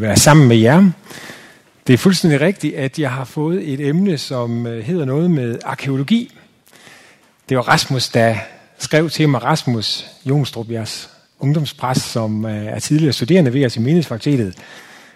være 0.00 0.16
sammen 0.16 0.48
med 0.48 0.56
jer. 0.56 0.90
Det 1.86 1.92
er 1.92 1.98
fuldstændig 1.98 2.40
rigtigt, 2.40 2.74
at 2.74 2.98
jeg 2.98 3.10
har 3.10 3.24
fået 3.24 3.72
et 3.72 3.80
emne, 3.88 4.18
som 4.18 4.66
øh, 4.66 4.84
hedder 4.84 5.04
noget 5.04 5.30
med 5.30 5.58
arkeologi. 5.64 6.34
Det 7.48 7.56
var 7.56 7.62
Rasmus, 7.62 8.08
der 8.08 8.34
skrev 8.78 9.10
til 9.10 9.28
mig, 9.28 9.42
Rasmus 9.42 10.06
Jonstrup, 10.24 10.70
jeres 10.70 11.10
ungdomspræst, 11.38 12.12
som 12.12 12.46
øh, 12.46 12.64
er 12.64 12.78
tidligere 12.78 13.12
studerende 13.12 13.54
ved 13.54 13.64
os 13.66 13.76
i 13.76 13.80
Menighedsfakultetet, 13.80 14.54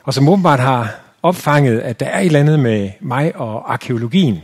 og 0.04 0.14
som 0.14 0.28
åbenbart 0.28 0.60
har 0.60 1.00
opfanget, 1.22 1.80
at 1.80 2.00
der 2.00 2.06
er 2.06 2.20
et 2.20 2.26
eller 2.26 2.40
andet 2.40 2.60
med 2.60 2.90
mig 3.00 3.36
og 3.36 3.72
arkeologien. 3.72 4.38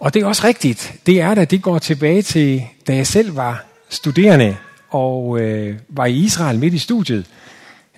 Og 0.00 0.14
det 0.14 0.22
er 0.22 0.26
også 0.26 0.46
rigtigt. 0.46 0.94
Det 1.06 1.20
er 1.20 1.34
da, 1.34 1.44
det 1.44 1.62
går 1.62 1.78
tilbage 1.78 2.22
til, 2.22 2.62
da 2.86 2.96
jeg 2.96 3.06
selv 3.06 3.36
var 3.36 3.64
studerende 3.88 4.56
og 4.90 5.40
øh, 5.40 5.78
var 5.88 6.06
i 6.06 6.14
Israel 6.14 6.58
midt 6.58 6.74
i 6.74 6.78
studiet. 6.78 7.26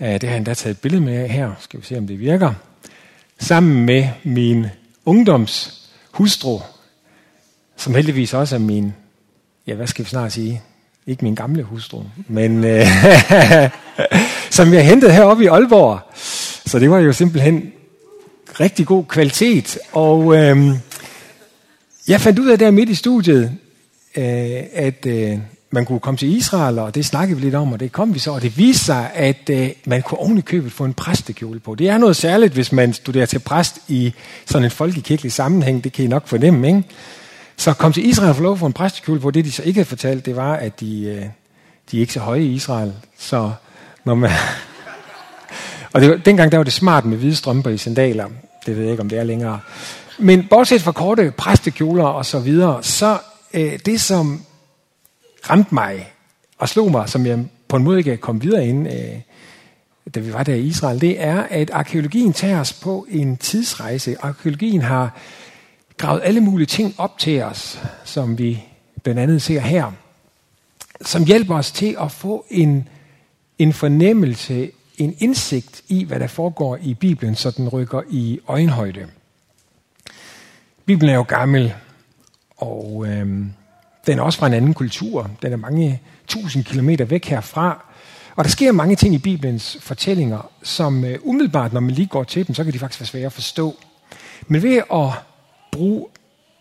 Øh, 0.01 0.09
det 0.09 0.23
har 0.23 0.29
jeg 0.29 0.37
endda 0.37 0.55
taget 0.55 0.75
et 0.75 0.81
billede 0.81 1.03
med 1.03 1.29
her. 1.29 1.53
Skal 1.61 1.81
vi 1.81 1.87
se, 1.87 1.99
om 1.99 2.07
det 2.07 2.21
virker. 2.21 2.53
Sammen 3.39 3.87
med 3.87 4.09
min 4.25 4.67
ungdoms 5.05 5.83
hustru, 6.11 6.61
som 7.77 7.95
heldigvis 7.95 8.35
også 8.35 8.55
er 8.55 8.59
min, 8.59 8.93
ja, 9.67 9.75
hvad 9.75 9.87
skal 9.87 10.05
vi 10.05 10.11
snart 10.11 10.33
sige? 10.33 10.63
Ikke 11.07 11.25
min 11.25 11.35
gamle 11.35 11.63
hustru, 11.63 12.03
men 12.29 12.65
øh, 12.65 12.87
som 14.51 14.73
jeg 14.73 14.87
hentede 14.87 15.13
heroppe 15.13 15.45
i 15.45 15.47
Aalborg. 15.47 16.01
Så 16.67 16.79
det 16.79 16.91
var 16.91 16.99
jo 16.99 17.13
simpelthen 17.13 17.73
rigtig 18.61 18.87
god 18.87 19.05
kvalitet. 19.05 19.79
Og 19.93 20.37
øh, 20.37 20.69
jeg 22.09 22.21
fandt 22.21 22.39
ud 22.39 22.49
af 22.49 22.59
der 22.59 22.71
midt 22.71 22.89
i 22.89 22.95
studiet, 22.95 23.45
øh, 24.17 24.63
at 24.73 25.07
øh, 25.07 25.39
man 25.77 25.85
kunne 25.85 26.01
komme 26.01 26.19
til 26.19 26.37
Israel, 26.37 26.79
og 26.79 26.95
det 26.95 27.07
snakkede 27.07 27.41
vi 27.41 27.45
lidt 27.45 27.55
om, 27.55 27.73
og 27.73 27.81
det 27.81 27.93
kom 27.93 28.15
vi 28.15 28.19
så, 28.19 28.31
og 28.31 28.43
det 28.43 28.59
viste 28.59 28.85
sig, 28.85 29.11
at 29.15 29.51
øh, 29.51 29.71
man 29.85 30.03
kunne 30.03 30.19
oven 30.19 30.39
i 30.39 30.41
købet 30.41 30.73
få 30.73 30.85
en 30.85 30.95
præstekjole 30.95 31.61
på. 31.61 31.75
Det 31.75 31.89
er 31.89 31.99
noget 31.99 32.17
særligt, 32.17 32.53
hvis 32.53 32.73
man 32.73 32.93
studerer 32.93 33.27
til 33.27 33.39
præst 33.39 33.79
i 33.89 34.15
sådan 34.47 34.65
en 34.65 34.71
folkekirkelig 34.71 35.33
sammenhæng, 35.33 35.85
det 35.85 35.93
kan 35.93 36.05
I 36.05 36.09
nok 36.09 36.27
fornemme, 36.27 36.69
ikke? 36.69 36.83
Så 37.57 37.73
kom 37.73 37.93
til 37.93 38.09
Israel 38.09 38.29
og 38.29 38.37
få 38.37 38.43
lov 38.43 38.53
at 38.53 38.59
få 38.59 38.67
en 38.67 38.73
præstekjole 38.73 39.21
på. 39.21 39.31
Det, 39.31 39.45
de 39.45 39.53
så 39.53 39.63
ikke 39.63 39.79
havde 39.79 39.89
fortalt, 39.89 40.27
det 40.27 40.37
var, 40.37 40.57
at 40.57 40.81
de, 40.81 41.05
øh, 41.05 41.25
de 41.91 41.97
er 41.97 42.01
ikke 42.01 42.13
så 42.13 42.21
høje 42.21 42.43
i 42.43 42.53
Israel. 42.53 42.93
Så 43.19 43.53
når 44.05 44.15
man... 44.15 44.31
og 45.93 46.01
det 46.01 46.11
var, 46.11 46.17
dengang 46.17 46.53
der 46.53 46.59
var 46.59 46.65
det 46.65 46.73
smart 46.73 47.05
med 47.05 47.19
hvide 47.19 47.37
strømper 47.37 47.71
i 47.71 47.79
sandaler. 47.79 48.27
Det 48.67 48.77
ved 48.77 48.83
jeg 48.83 48.91
ikke, 48.91 49.03
om 49.03 49.09
det 49.09 49.19
er 49.19 49.25
længere. 49.25 49.61
Men 50.19 50.47
bortset 50.51 50.83
fra 50.83 50.93
korte 50.93 51.33
præstekjoler 51.37 52.05
og 52.05 52.27
så 52.27 52.39
videre, 52.39 52.83
så 52.83 53.19
øh, 53.55 53.79
det, 53.87 54.01
som 54.01 54.41
ramte 55.51 55.75
mig 55.75 56.13
og 56.59 56.69
slog 56.69 56.91
mig, 56.91 57.09
som 57.09 57.27
jeg 57.27 57.47
på 57.69 57.77
en 57.77 57.85
måde 57.85 57.99
ikke 57.99 58.17
kom 58.17 58.43
videre 58.43 58.67
ind, 58.67 58.89
øh, 58.89 59.21
da 60.15 60.21
vi 60.21 60.33
var 60.33 60.43
der 60.43 60.55
i 60.55 60.61
Israel, 60.61 61.01
det 61.01 61.23
er, 61.23 61.43
at 61.43 61.71
arkeologien 61.71 62.33
tager 62.33 62.61
os 62.61 62.73
på 62.73 63.07
en 63.11 63.37
tidsrejse. 63.37 64.17
Arkeologien 64.23 64.83
har 64.83 65.19
gravet 65.97 66.21
alle 66.25 66.41
mulige 66.41 66.67
ting 66.67 66.95
op 66.99 67.19
til 67.19 67.43
os, 67.43 67.81
som 68.05 68.39
vi 68.39 68.63
blandt 69.03 69.21
andet 69.21 69.43
ser 69.43 69.61
her, 69.61 69.93
som 71.01 71.25
hjælper 71.25 71.55
os 71.55 71.73
til 71.73 71.97
at 72.01 72.13
få 72.13 72.47
en, 72.51 72.89
en 73.59 73.73
fornemmelse, 73.73 74.71
en 74.99 75.17
indsigt 75.19 75.83
i, 75.89 76.05
hvad 76.05 76.21
der 76.21 76.27
foregår 76.27 76.77
i 76.77 76.95
Bibelen, 76.95 77.35
så 77.35 77.51
den 77.51 77.69
rykker 77.69 78.03
i 78.11 78.41
øjenhøjde. 78.49 79.07
Bibelen 80.87 81.11
er 81.11 81.17
jo 81.17 81.23
gammel, 81.23 81.75
og 82.57 83.07
øh, 83.09 83.47
den 84.07 84.19
er 84.19 84.23
også 84.23 84.39
fra 84.39 84.47
en 84.47 84.55
anden 84.55 84.75
kultur. 84.75 85.31
Den 85.43 85.53
er 85.53 85.57
mange 85.57 86.03
tusind 86.27 86.65
kilometer 86.65 87.05
væk 87.05 87.25
herfra. 87.25 87.85
Og 88.37 88.45
der 88.45 88.51
sker 88.51 88.73
mange 88.73 88.97
ting 88.97 89.15
i 89.15 89.19
Bibelens 89.19 89.77
fortællinger, 89.81 90.51
som 90.63 91.05
øh, 91.05 91.19
umiddelbart, 91.23 91.73
når 91.73 91.81
man 91.81 91.91
lige 91.91 92.07
går 92.07 92.25
til 92.25 92.47
dem, 92.47 92.55
så 92.55 92.65
kan 92.65 92.73
de 92.73 92.79
faktisk 92.79 93.01
være 93.01 93.07
svære 93.07 93.27
at 93.27 93.33
forstå. 93.33 93.77
Men 94.49 94.63
ved 94.63 94.77
at 94.93 95.11
bruge 95.73 96.07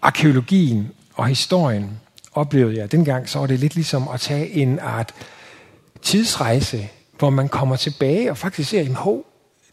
arkeologien 0.01 0.91
og 1.13 1.27
historien, 1.27 1.99
oplevede 2.33 2.77
jeg 2.77 2.91
dengang, 2.91 3.29
så 3.29 3.39
var 3.39 3.47
det 3.47 3.59
lidt 3.59 3.75
ligesom 3.75 4.07
at 4.13 4.19
tage 4.19 4.51
en 4.51 4.79
art 4.79 5.13
tidsrejse, 6.01 6.89
hvor 7.17 7.29
man 7.29 7.49
kommer 7.49 7.75
tilbage 7.75 8.31
og 8.31 8.37
faktisk 8.37 8.69
ser, 8.69 8.81
at 8.81 9.17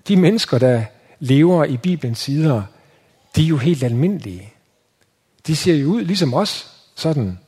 de 0.08 0.16
mennesker, 0.16 0.58
der 0.58 0.84
lever 1.20 1.64
i 1.64 1.76
Bibelens 1.76 2.18
sider, 2.18 2.62
de 3.36 3.42
er 3.42 3.46
jo 3.46 3.56
helt 3.56 3.82
almindelige. 3.82 4.52
De 5.46 5.56
ser 5.56 5.74
jo 5.74 5.88
ud 5.88 6.04
ligesom 6.04 6.34
os, 6.34 6.70
sådan 6.94 7.38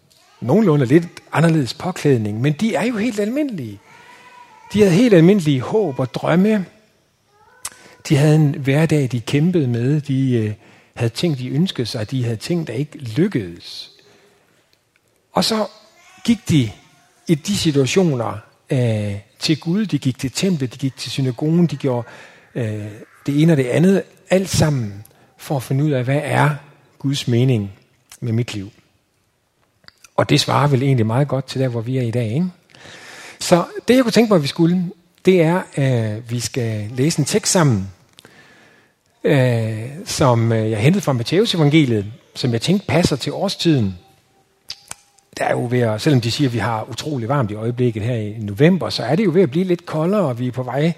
nogenlunde 0.44 0.86
lidt 0.86 1.06
anderledes 1.32 1.74
påklædning, 1.74 2.40
men 2.40 2.52
de 2.52 2.74
er 2.74 2.84
jo 2.84 2.96
helt 2.96 3.20
almindelige. 3.20 3.80
De 4.72 4.80
havde 4.80 4.92
helt 4.92 5.14
almindelige 5.14 5.60
håb 5.60 5.98
og 5.98 6.14
drømme. 6.14 6.66
De 8.08 8.16
havde 8.16 8.36
en 8.36 8.54
hverdag, 8.54 9.08
de 9.12 9.20
kæmpede 9.20 9.68
med. 9.68 10.00
De 10.00 10.32
øh, 10.32 10.52
havde 10.94 11.12
ting, 11.12 11.38
de 11.38 11.48
ønskede 11.48 11.86
sig. 11.86 12.10
De 12.10 12.24
havde 12.24 12.36
ting, 12.36 12.66
der 12.66 12.72
ikke 12.72 12.98
lykkedes. 12.98 13.90
Og 15.32 15.44
så 15.44 15.66
gik 16.24 16.48
de 16.48 16.70
i 17.26 17.34
de 17.34 17.56
situationer 17.56 18.38
øh, 18.70 19.14
til 19.38 19.60
Gud. 19.60 19.86
De 19.86 19.98
gik 19.98 20.18
til 20.18 20.30
templet, 20.30 20.72
de 20.72 20.78
gik 20.78 20.96
til 20.96 21.10
synagogen, 21.10 21.66
de 21.66 21.76
gjorde 21.76 22.08
øh, 22.54 22.86
det 23.26 23.42
ene 23.42 23.52
og 23.52 23.56
det 23.56 23.66
andet. 23.66 24.02
Alt 24.30 24.48
sammen 24.48 25.04
for 25.36 25.56
at 25.56 25.62
finde 25.62 25.84
ud 25.84 25.90
af, 25.90 26.04
hvad 26.04 26.20
er 26.24 26.50
Guds 26.98 27.28
mening 27.28 27.72
med 28.20 28.32
mit 28.32 28.54
liv. 28.54 28.70
Og 30.16 30.30
det 30.30 30.40
svarer 30.40 30.68
vel 30.68 30.82
egentlig 30.82 31.06
meget 31.06 31.28
godt 31.28 31.44
til 31.44 31.60
der, 31.60 31.68
hvor 31.68 31.80
vi 31.80 31.98
er 31.98 32.02
i 32.02 32.10
dag. 32.10 32.32
Ikke? 32.32 32.46
Så 33.40 33.64
det, 33.88 33.94
jeg 33.96 34.02
kunne 34.02 34.12
tænke 34.12 34.30
mig, 34.30 34.36
at 34.36 34.42
vi 34.42 34.48
skulle, 34.48 34.90
det 35.24 35.42
er, 35.42 35.62
at 35.74 36.30
vi 36.30 36.40
skal 36.40 36.90
læse 36.96 37.18
en 37.18 37.24
tekst 37.24 37.52
sammen, 37.52 37.88
øh, 39.24 39.82
som 40.04 40.52
øh, 40.52 40.70
jeg 40.70 40.78
hentede 40.78 41.02
fra 41.02 41.12
Matteus 41.12 41.54
evangeliet, 41.54 42.06
som 42.34 42.52
jeg 42.52 42.60
tænkte 42.60 42.86
passer 42.86 43.16
til 43.16 43.32
årstiden. 43.32 43.98
Der 45.38 45.44
er 45.44 45.52
jo 45.52 45.66
ved 45.70 45.80
at, 45.80 46.00
selvom 46.00 46.20
de 46.20 46.30
siger, 46.30 46.48
at 46.48 46.54
vi 46.54 46.58
har 46.58 46.90
utrolig 46.90 47.28
varmt 47.28 47.50
i 47.50 47.54
øjeblikket 47.54 48.02
her 48.02 48.14
i 48.14 48.36
november, 48.38 48.90
så 48.90 49.02
er 49.02 49.16
det 49.16 49.24
jo 49.24 49.30
ved 49.34 49.42
at 49.42 49.50
blive 49.50 49.64
lidt 49.64 49.86
koldere, 49.86 50.20
og 50.20 50.38
vi 50.38 50.46
er 50.46 50.52
på 50.52 50.62
vej 50.62 50.92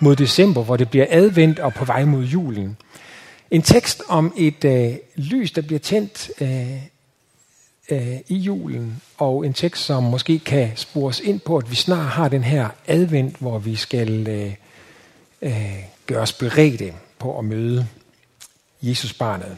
mod 0.00 0.16
december, 0.16 0.62
hvor 0.62 0.76
det 0.76 0.90
bliver 0.90 1.06
advendt 1.08 1.58
og 1.58 1.74
på 1.74 1.84
vej 1.84 2.04
mod 2.04 2.24
julen. 2.24 2.76
En 3.50 3.62
tekst 3.62 4.02
om 4.08 4.32
et 4.36 4.64
øh, 4.64 4.94
lys, 5.16 5.52
der 5.52 5.62
bliver 5.62 5.78
tændt 5.78 6.30
øh, 6.40 6.93
øh, 7.90 8.16
i 8.28 8.36
julen, 8.36 9.02
og 9.18 9.46
en 9.46 9.52
tekst, 9.52 9.84
som 9.84 10.02
måske 10.02 10.38
kan 10.38 10.70
spores 10.76 11.20
ind 11.20 11.40
på, 11.40 11.56
at 11.56 11.70
vi 11.70 11.76
snart 11.76 12.06
har 12.06 12.28
den 12.28 12.44
her 12.44 12.68
advent, 12.86 13.36
hvor 13.36 13.58
vi 13.58 13.76
skal 13.76 14.28
øh, 14.28 14.54
øh, 15.42 15.78
gøre 16.06 16.20
os 16.20 16.32
beredte 16.32 16.92
på 17.18 17.38
at 17.38 17.44
møde 17.44 17.86
Jesus 18.82 19.12
barnet. 19.12 19.56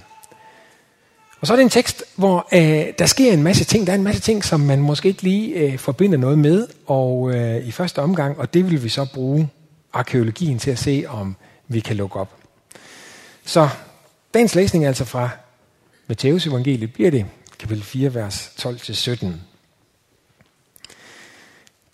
Og 1.40 1.46
så 1.46 1.52
er 1.52 1.56
det 1.56 1.62
en 1.62 1.70
tekst, 1.70 2.04
hvor 2.16 2.48
øh, 2.52 2.92
der 2.98 3.06
sker 3.06 3.32
en 3.32 3.42
masse 3.42 3.64
ting. 3.64 3.86
Der 3.86 3.92
er 3.92 3.96
en 3.96 4.02
masse 4.02 4.20
ting, 4.20 4.44
som 4.44 4.60
man 4.60 4.78
måske 4.78 5.08
ikke 5.08 5.22
lige 5.22 5.54
øh, 5.54 5.78
forbinder 5.78 6.18
noget 6.18 6.38
med, 6.38 6.66
og 6.86 7.34
øh, 7.34 7.66
i 7.66 7.70
første 7.70 8.02
omgang, 8.02 8.38
og 8.38 8.54
det 8.54 8.70
vil 8.70 8.84
vi 8.84 8.88
så 8.88 9.06
bruge 9.14 9.48
arkeologien 9.92 10.58
til 10.58 10.70
at 10.70 10.78
se, 10.78 11.04
om 11.08 11.36
vi 11.68 11.80
kan 11.80 11.96
lukke 11.96 12.16
op. 12.16 12.34
Så 13.44 13.68
dagens 14.34 14.54
læsning 14.54 14.84
er 14.84 14.88
altså 14.88 15.04
fra 15.04 15.28
Matteus 16.06 16.46
evangeliet, 16.46 16.92
bliver 16.92 17.10
det 17.10 17.26
kapitel 17.58 17.82
4, 17.82 18.14
vers 18.14 18.52
12-17. 18.60 19.26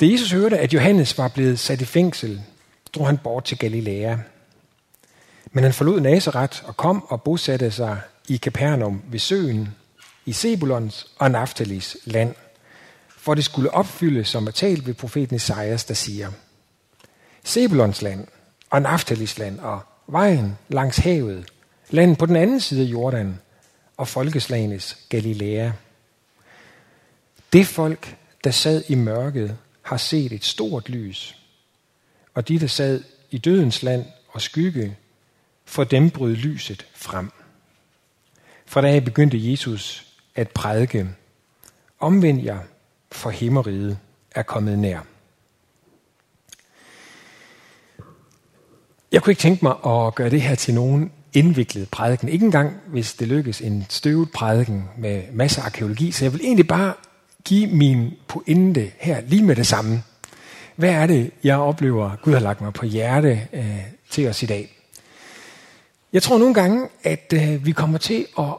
Da 0.00 0.06
Jesus 0.06 0.33
hørte, 0.33 0.59
at 0.59 0.75
Johannes 0.75 1.19
var 1.19 1.28
blevet 1.28 1.59
sat 1.59 1.81
i 1.81 1.84
fængsel, 1.84 2.43
drog 2.95 3.06
han 3.06 3.19
bort 3.19 3.45
til 3.45 3.59
Galilea. 3.59 4.17
Men 5.53 5.65
han 5.65 5.72
forlod 5.72 6.01
Nazareth 6.01 6.69
og 6.69 6.77
kom 6.77 7.05
og 7.09 7.22
bosatte 7.22 7.71
sig 7.71 8.01
i 8.28 8.37
Capernaum 8.39 9.03
ved 9.09 9.19
søen, 9.19 9.69
i 10.27 10.33
Sebulons 10.33 11.06
og 11.19 11.31
Naftalis 11.31 11.97
land, 12.05 12.34
for 13.09 13.34
det 13.34 13.45
skulle 13.45 13.75
opfylde, 13.75 14.25
som 14.25 14.47
er 14.47 14.51
talt 14.51 14.87
ved 14.87 14.95
profeten 14.95 15.37
Isaias, 15.37 15.84
der 15.84 15.95
siger, 15.95 16.31
Sebulons 17.45 18.03
land 18.03 18.27
og 18.71 18.83
Naftalis 18.83 19.39
land 19.39 19.61
og 19.61 19.81
vejen 20.06 20.59
langs 20.69 20.97
havet, 20.97 21.47
landet 21.91 22.19
på 22.19 22.27
den 22.27 22.36
anden 22.36 22.60
side 22.60 22.83
af 22.83 22.86
Jordan 22.86 23.39
og 23.97 24.09
folkeslagenes 24.09 24.98
Galilea. 25.09 25.71
Det 27.53 27.66
folk, 27.66 28.16
der 28.44 28.50
sad 28.50 28.84
i 28.89 28.94
mørket, 28.94 29.59
har 29.83 29.97
set 29.97 30.33
et 30.33 30.44
stort 30.44 30.89
lys, 30.89 31.36
og 32.34 32.48
de, 32.48 32.60
der 32.60 32.66
sad 32.66 33.04
i 33.30 33.39
dødens 33.39 33.83
land 33.83 34.04
og 34.28 34.41
skygge, 34.42 34.97
for 35.65 35.84
dem 35.84 36.10
brød 36.10 36.36
lyset 36.36 36.86
frem. 36.94 37.30
Fra 38.66 38.80
da 38.80 39.00
begyndte 39.00 39.50
Jesus 39.50 40.06
at 40.34 40.50
prædike, 40.50 41.09
omvend 41.98 42.42
jer, 42.42 42.60
for 43.12 43.30
himmeriget 43.30 43.98
er 44.30 44.42
kommet 44.42 44.78
nær. 44.78 45.00
Jeg 49.12 49.22
kunne 49.22 49.30
ikke 49.30 49.41
tænke 49.42 49.65
mig 49.65 49.72
at 49.86 50.15
gøre 50.15 50.30
det 50.30 50.42
her 50.42 50.54
til 50.54 50.74
nogen 50.74 51.12
indviklet 51.33 51.89
prædiken. 51.91 52.29
Ikke 52.29 52.45
engang, 52.45 52.73
hvis 52.87 53.15
det 53.15 53.29
lykkes, 53.29 53.61
en 53.61 53.87
støvet 53.89 54.31
prædiken 54.31 54.84
med 54.99 55.23
masser 55.33 55.63
af 55.63 55.67
arkeologi. 55.67 56.13
Så 56.13 56.25
jeg 56.25 56.33
vil 56.33 56.41
egentlig 56.45 56.69
bare 56.69 56.93
give 57.45 57.67
min 57.67 58.11
pointe 58.29 58.91
her 58.99 59.21
lige 59.27 59.45
med 59.45 59.57
det 59.57 59.67
samme. 59.67 60.03
hvad 60.77 60.91
er 60.91 61.07
det, 61.07 61.31
jeg 61.45 61.57
oplever, 61.57 62.17
Gud 62.23 62.33
har 62.33 62.41
lagt 62.41 62.61
mig 62.61 62.73
på 62.73 62.87
hjerte 62.87 63.41
øh, 63.53 63.81
til 64.11 64.29
os 64.29 64.43
i 64.43 64.47
dag. 64.47 64.79
Jeg 66.13 66.23
tror 66.23 66.39
nogle 66.39 66.55
gange, 66.55 66.89
at 67.03 67.33
øh, 67.34 67.67
vi 67.67 67.73
kommer 67.73 67.99
til 67.99 68.27
at 68.39 68.55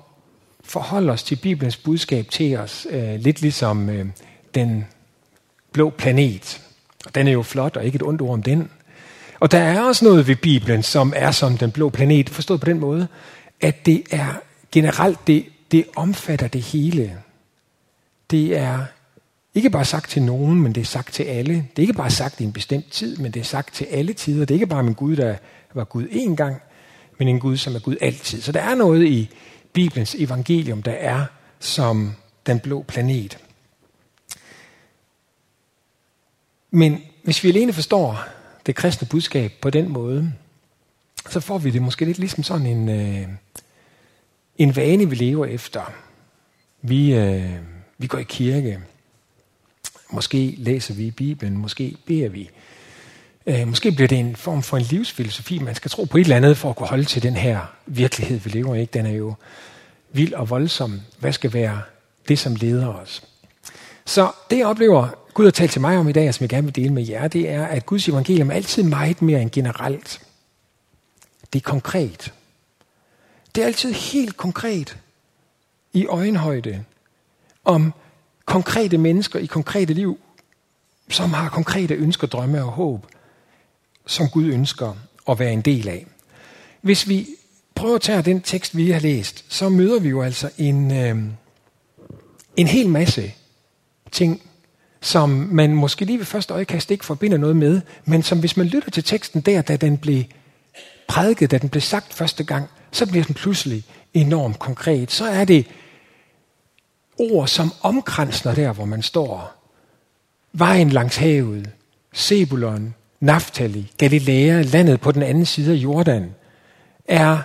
forholde 0.64 1.12
os 1.12 1.24
til 1.24 1.36
Bibelens 1.36 1.78
budskab 1.78 2.30
til 2.30 2.58
os, 2.58 2.88
øh, 2.90 3.16
lidt 3.20 3.42
ligesom 3.42 3.90
øh, 3.90 4.06
den 4.56 4.86
blå 5.72 5.90
planet. 5.90 6.62
Og 7.06 7.16
den 7.16 7.28
er 7.28 7.32
jo 7.32 7.44
flot, 7.44 7.78
og 7.78 7.86
ikke 7.86 7.96
et 7.96 8.04
ondt 8.04 8.22
ord 8.22 8.34
om 8.34 8.44
den. 8.44 8.70
Og 9.44 9.52
der 9.52 9.60
er 9.60 9.82
også 9.82 10.06
noget 10.06 10.28
ved 10.28 10.36
Bibelen, 10.36 10.84
som 10.84 11.14
er 11.16 11.32
som 11.32 11.58
den 11.58 11.72
blå 11.72 11.90
planet, 11.90 12.30
forstået 12.30 12.60
på 12.60 12.66
den 12.66 12.80
måde, 12.80 13.08
at 13.62 13.86
det 13.86 14.04
er 14.12 14.42
generelt, 14.72 15.28
det, 15.28 15.46
det 15.72 15.86
omfatter 15.96 16.48
det 16.48 16.62
hele. 16.62 17.18
Det 18.32 18.58
er 18.58 18.86
ikke 19.56 19.70
bare 19.70 19.86
sagt 19.86 20.10
til 20.10 20.22
nogen, 20.22 20.62
men 20.62 20.76
det 20.76 20.82
er 20.82 20.86
sagt 20.86 21.14
til 21.14 21.24
alle. 21.24 21.54
Det 21.54 21.78
er 21.78 21.82
ikke 21.82 21.94
bare 21.94 22.10
sagt 22.10 22.42
i 22.42 22.44
en 22.44 22.54
bestemt 22.54 22.92
tid, 22.92 23.18
men 23.18 23.32
det 23.32 23.40
er 23.40 23.44
sagt 23.44 23.74
til 23.74 23.86
alle 23.86 24.14
tider. 24.14 24.46
Det 24.46 24.54
er 24.54 24.56
ikke 24.56 24.68
bare 24.68 24.80
en 24.80 24.96
Gud, 24.96 25.16
der 25.16 25.36
var 25.74 25.84
Gud 25.84 26.08
én 26.08 26.36
gang, 26.36 26.62
men 27.20 27.28
en 27.28 27.40
Gud, 27.40 27.58
som 27.58 27.76
er 27.76 27.80
Gud 27.80 27.96
altid. 28.02 28.42
Så 28.42 28.52
der 28.52 28.62
er 28.62 28.76
noget 28.76 29.06
i 29.06 29.30
Bibelens 29.74 30.16
evangelium, 30.16 30.84
der 30.84 30.92
er 30.92 31.26
som 31.60 32.14
den 32.46 32.60
blå 32.60 32.84
planet. 32.88 33.38
Men 36.72 37.02
hvis 37.24 37.44
vi 37.44 37.50
alene 37.50 37.74
forstår 37.74 38.26
det 38.66 38.76
kristne 38.76 39.08
budskab 39.08 39.52
på 39.62 39.70
den 39.70 39.90
måde, 39.90 40.34
så 41.30 41.40
får 41.40 41.58
vi 41.58 41.70
det 41.70 41.82
måske 41.82 42.06
lidt 42.06 42.20
ligesom 42.20 42.44
sådan 42.44 42.66
en, 42.66 42.90
øh, 42.90 43.28
en 44.58 44.76
vane, 44.76 45.10
vi 45.10 45.16
lever 45.16 45.46
efter. 45.46 45.94
Vi, 46.82 47.14
øh, 47.14 47.56
vi 47.98 48.08
går 48.08 48.18
i 48.18 48.24
kirke. 48.24 48.80
Måske 50.12 50.56
læser 50.58 50.94
vi 50.94 51.12
Bibelen, 51.12 51.58
måske 51.58 51.98
beder 52.06 52.30
vi. 52.30 52.50
Øh, 53.46 53.68
måske 53.68 53.92
bliver 53.92 54.08
det 54.08 54.20
en 54.20 54.36
form 54.36 54.64
for 54.64 54.78
en 54.78 54.84
livsfilosofi. 54.84 55.60
Man 55.60 55.76
skal 55.76 55.92
tro 55.92 56.04
på 56.04 56.18
et 56.18 56.22
eller 56.22 56.36
andet 56.36 56.58
for 56.58 56.70
at 56.70 56.76
kunne 56.76 56.88
holde 56.88 57.04
til 57.04 57.24
den 57.24 57.36
her 57.36 57.74
virkelighed, 57.86 58.40
vi 58.40 58.50
lever 58.50 58.76
i. 58.76 58.86
Den 58.86 59.06
er 59.06 59.12
jo 59.12 59.34
vild 60.12 60.34
og 60.34 60.50
voldsom. 60.50 61.02
Hvad 61.20 61.34
skal 61.34 61.54
være 61.54 61.82
det, 62.28 62.40
som 62.40 62.56
leder 62.56 62.88
os? 62.88 63.24
Så 64.06 64.32
det, 64.50 64.58
jeg 64.58 64.68
oplever, 64.68 65.08
Gud 65.34 65.46
har 65.46 65.52
talt 65.52 65.72
til 65.72 65.82
mig 65.82 65.98
om 65.98 66.10
i 66.10 66.12
dag, 66.12 66.28
og 66.28 66.34
som 66.34 66.44
jeg 66.44 66.50
gerne 66.50 66.64
vil 66.64 66.76
dele 66.76 66.94
med 66.94 67.08
jer, 67.08 67.28
det 67.28 67.50
er, 67.50 67.66
at 67.66 67.86
Guds 67.86 68.10
evangelium 68.10 68.50
er 68.50 68.56
altid 68.56 68.84
meget 68.84 69.22
mere 69.22 69.42
end 69.42 69.52
generelt. 69.52 70.22
Det 71.54 71.60
er 71.60 71.70
konkret. 71.70 72.34
Det 73.56 73.62
er 73.62 73.66
altid 73.66 73.94
helt 73.94 74.38
konkret 74.38 74.98
i 75.94 76.06
øjenhøjde 76.06 76.84
om 77.66 77.94
konkrete 78.46 78.98
mennesker 78.98 79.40
i 79.40 79.46
konkrete 79.46 79.94
liv, 79.94 80.20
som 81.10 81.34
har 81.34 81.50
konkrete 81.50 81.94
ønsker, 81.94 82.28
drømme 82.28 82.64
og 82.64 82.72
håb, 82.72 83.06
som 84.06 84.30
Gud 84.30 84.46
ønsker 84.46 84.94
at 85.30 85.40
være 85.40 85.54
en 85.54 85.62
del 85.62 85.88
af. 85.88 86.06
Hvis 86.82 87.08
vi 87.08 87.28
prøver 87.76 87.96
at 87.96 88.02
tage 88.02 88.22
den 88.22 88.42
tekst, 88.42 88.78
vi 88.78 88.92
har 88.92 89.00
læst, 89.00 89.46
så 89.50 89.70
møder 89.70 90.00
vi 90.00 90.10
jo 90.10 90.22
altså 90.22 90.50
en, 90.58 90.92
øh, 90.92 91.18
en 92.58 92.68
hel 92.68 92.90
masse 92.90 93.34
ting, 94.14 94.42
som 95.02 95.30
man 95.30 95.76
måske 95.76 96.06
lige 96.06 96.18
ved 96.18 96.26
første 96.26 96.54
øjekast 96.54 96.92
ikke 96.92 97.06
forbinder 97.06 97.38
noget 97.38 97.56
med, 97.56 97.82
men 98.06 98.24
som 98.24 98.40
hvis 98.40 98.58
man 98.58 98.66
lytter 98.66 98.92
til 98.92 99.04
teksten 99.04 99.42
der, 99.42 99.62
da 99.62 99.76
den 99.76 99.98
blev 99.98 100.24
prædiket, 101.08 101.52
da 101.52 101.58
den 101.58 101.70
blev 101.70 101.82
sagt 101.82 102.14
første 102.14 102.44
gang, 102.44 102.70
så 102.92 103.06
bliver 103.08 103.24
den 103.24 103.36
pludselig 103.36 103.84
enormt 104.14 104.60
konkret. 104.60 105.12
Så 105.12 105.26
er 105.26 105.46
det 105.46 105.66
ord, 107.20 107.48
som 107.48 107.74
omkransner 107.82 108.56
der, 108.56 108.74
hvor 108.74 108.86
man 108.86 109.02
står. 109.02 109.54
Vejen 110.54 110.90
langs 110.90 111.18
havet, 111.18 111.70
Sebulon, 112.14 112.96
Naftali, 113.20 113.92
Galilea, 113.98 114.62
landet 114.62 115.02
på 115.02 115.12
den 115.12 115.24
anden 115.24 115.46
side 115.46 115.72
af 115.72 115.76
Jordan, 115.76 116.36
er 117.08 117.38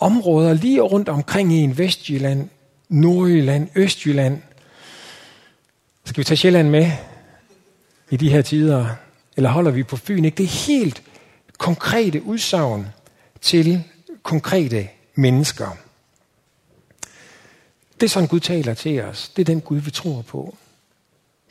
områder 0.00 0.52
lige 0.52 0.80
rundt 0.80 1.08
omkring 1.08 1.52
i 1.52 1.56
en 1.56 1.78
Vestjylland, 1.78 2.48
Nordjylland, 2.88 3.68
Østjylland. 3.74 4.38
Skal 6.06 6.18
vi 6.18 6.24
tage 6.24 6.36
Sjælland 6.36 6.68
med 6.68 6.90
i 8.10 8.16
de 8.16 8.30
her 8.30 8.42
tider? 8.42 8.86
Eller 9.36 9.50
holder 9.50 9.70
vi 9.70 9.82
på 9.82 9.96
Fyn? 9.96 10.24
Ikke? 10.24 10.36
Det 10.36 10.44
er 10.44 10.66
helt 10.66 11.02
konkrete 11.58 12.22
udsagn 12.22 12.86
til 13.40 13.84
konkrete 14.22 14.88
mennesker. 15.14 15.76
Det 17.94 18.02
er 18.02 18.08
sådan, 18.08 18.28
Gud 18.28 18.40
taler 18.40 18.74
til 18.74 19.02
os. 19.02 19.28
Det 19.28 19.42
er 19.42 19.44
den 19.44 19.60
Gud, 19.60 19.78
vi 19.78 19.90
tror 19.90 20.22
på. 20.22 20.56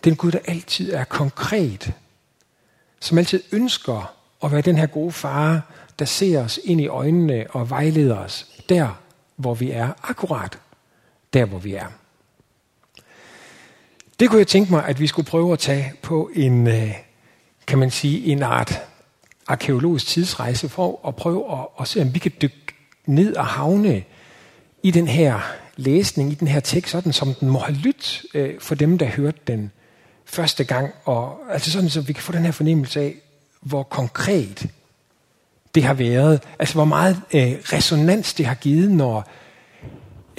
Det 0.03 0.09
er 0.09 0.11
en 0.11 0.17
Gud, 0.17 0.31
der 0.31 0.39
altid 0.47 0.93
er 0.93 1.03
konkret. 1.03 1.93
Som 2.99 3.17
altid 3.17 3.43
ønsker 3.51 4.15
at 4.43 4.51
være 4.51 4.61
den 4.61 4.77
her 4.77 4.85
gode 4.85 5.11
far, 5.11 5.61
der 5.99 6.05
ser 6.05 6.41
os 6.43 6.59
ind 6.63 6.81
i 6.81 6.87
øjnene 6.87 7.45
og 7.49 7.69
vejleder 7.69 8.17
os 8.17 8.47
der, 8.69 9.01
hvor 9.35 9.53
vi 9.53 9.71
er. 9.71 9.89
Akkurat 10.03 10.59
der, 11.33 11.45
hvor 11.45 11.59
vi 11.59 11.73
er. 11.73 11.87
Det 14.19 14.29
kunne 14.29 14.39
jeg 14.39 14.47
tænke 14.47 14.71
mig, 14.71 14.85
at 14.85 14.99
vi 14.99 15.07
skulle 15.07 15.25
prøve 15.25 15.53
at 15.53 15.59
tage 15.59 15.93
på 16.01 16.29
en, 16.33 16.67
øh, 16.67 16.91
kan 17.67 17.79
man 17.79 17.91
sige, 17.91 18.25
en 18.25 18.43
art 18.43 18.81
arkeologisk 19.47 20.07
tidsrejse 20.07 20.69
for 20.69 21.07
at 21.07 21.15
prøve 21.15 21.51
at, 21.51 21.67
at 21.79 21.87
se, 21.87 22.01
om 22.01 22.13
vi 22.13 22.19
kan 22.19 22.31
dykke 22.41 22.55
ned 23.05 23.35
og 23.35 23.45
havne 23.45 24.03
i 24.83 24.91
den 24.91 25.07
her 25.07 25.39
læsning, 25.75 26.31
i 26.31 26.35
den 26.35 26.47
her 26.47 26.59
tekst, 26.59 26.91
sådan 26.91 27.13
som 27.13 27.33
den 27.33 27.49
må 27.49 27.59
have 27.59 27.77
lyttet 27.77 28.25
øh, 28.33 28.59
for 28.59 28.75
dem, 28.75 28.97
der 28.97 29.05
hørte 29.05 29.39
den 29.47 29.71
første 30.25 30.63
gang. 30.63 30.93
Og, 31.05 31.39
altså 31.49 31.71
sådan, 31.71 31.89
så 31.89 32.01
vi 32.01 32.13
kan 32.13 32.23
få 32.23 32.31
den 32.31 32.45
her 32.45 32.51
fornemmelse 32.51 33.01
af, 33.01 33.15
hvor 33.61 33.83
konkret 33.83 34.69
det 35.75 35.83
har 35.83 35.93
været. 35.93 36.43
Altså 36.59 36.73
hvor 36.73 36.85
meget 36.85 37.21
øh, 37.33 37.53
resonans 37.73 38.33
det 38.33 38.45
har 38.45 38.55
givet, 38.55 38.91
når 38.91 39.29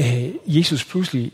øh, 0.00 0.30
Jesus 0.46 0.84
pludselig 0.84 1.32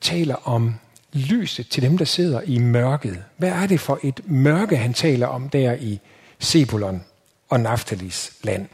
taler 0.00 0.48
om 0.48 0.74
lyset 1.12 1.68
til 1.68 1.82
dem, 1.82 1.98
der 1.98 2.04
sidder 2.04 2.40
i 2.40 2.58
mørket. 2.58 3.24
Hvad 3.36 3.48
er 3.48 3.66
det 3.66 3.80
for 3.80 3.98
et 4.02 4.20
mørke, 4.24 4.76
han 4.76 4.94
taler 4.94 5.26
om 5.26 5.48
der 5.48 5.74
i 5.74 6.00
Sebulon 6.38 7.04
og 7.48 7.60
Naftalis 7.60 8.32
land? 8.42 8.66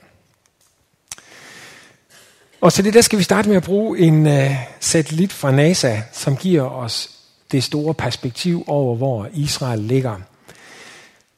Og 2.61 2.73
så 2.73 2.83
det 2.83 2.95
der 2.95 3.01
skal 3.01 3.19
vi 3.19 3.25
starte 3.25 3.49
med 3.49 3.57
at 3.57 3.63
bruge 3.63 3.99
en 3.99 4.27
uh, 4.27 4.57
satellit 4.81 5.33
fra 5.33 5.51
NASA, 5.51 5.97
som 6.13 6.37
giver 6.37 6.71
os 6.71 7.11
det 7.53 7.65
store 7.65 7.95
perspektiv 7.95 8.65
over, 8.67 8.97
hvor 8.97 9.29
Israel 9.35 9.81
ligger. 9.81 10.17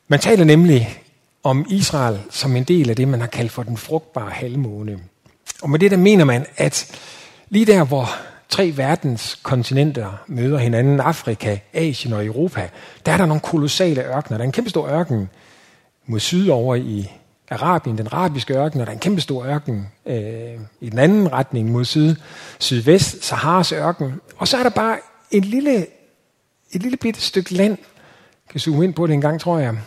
Man 0.09 0.21
taler 0.21 0.45
nemlig 0.45 1.03
om 1.43 1.67
Israel 1.71 2.21
som 2.31 2.57
en 2.57 2.65
del 2.65 2.91
af 2.91 2.97
det, 2.97 3.09
man 3.09 3.21
har 3.21 3.27
kaldt 3.27 3.53
for 3.53 3.63
den 3.63 3.77
frugtbare 3.77 4.31
halvmåne. 4.31 4.99
Og 5.63 5.71
med 5.71 5.79
det 5.79 5.91
der 5.91 5.97
mener 5.97 6.25
man, 6.25 6.47
at 6.57 7.00
lige 7.49 7.67
der, 7.67 7.85
hvor 7.85 8.17
tre 8.49 8.73
verdens 8.76 9.41
kontinenter 9.43 10.25
møder 10.26 10.59
hinanden, 10.59 11.00
Afrika, 11.00 11.59
Asien 11.73 12.12
og 12.12 12.26
Europa, 12.26 12.71
der 13.07 13.12
er 13.12 13.17
der 13.17 13.26
nogle 13.26 13.41
kolossale 13.41 14.03
ørkener. 14.03 14.38
Der 14.38 14.45
er 14.45 14.47
en 14.47 14.53
kæmpe 14.53 14.71
stor 14.71 14.88
ørken 14.88 15.31
mod 16.07 16.21
syd 16.21 16.49
over 16.49 16.75
i 16.75 17.11
Arabien, 17.50 17.99
den 17.99 18.07
arabiske 18.07 18.55
ørken, 18.55 18.81
og 18.81 18.87
der 18.87 18.91
er 18.93 18.95
en 18.97 19.00
kæmpe 19.00 19.21
stor 19.21 19.45
ørken 19.45 19.88
øh, 20.07 20.61
i 20.81 20.91
den 20.91 20.99
anden 20.99 21.33
retning 21.33 21.71
mod 21.71 21.85
syd, 21.85 22.17
sydvest, 22.59 23.25
Saharas 23.25 23.73
ørken. 23.73 24.21
Og 24.37 24.49
så 24.49 24.57
er 24.57 24.62
der 24.62 24.71
bare 24.71 24.99
en 25.31 25.45
lille, 25.45 25.87
et 26.73 26.83
lille 26.83 26.97
bitte 26.97 27.21
stykke 27.21 27.55
land. 27.55 27.79
Jeg 28.47 28.50
kan 28.50 28.61
zoome 28.61 28.85
ind 28.85 28.95
på 28.95 29.07
det 29.07 29.15
en 29.15 29.21
gang, 29.21 29.41
tror 29.41 29.59
jeg. 29.59 29.79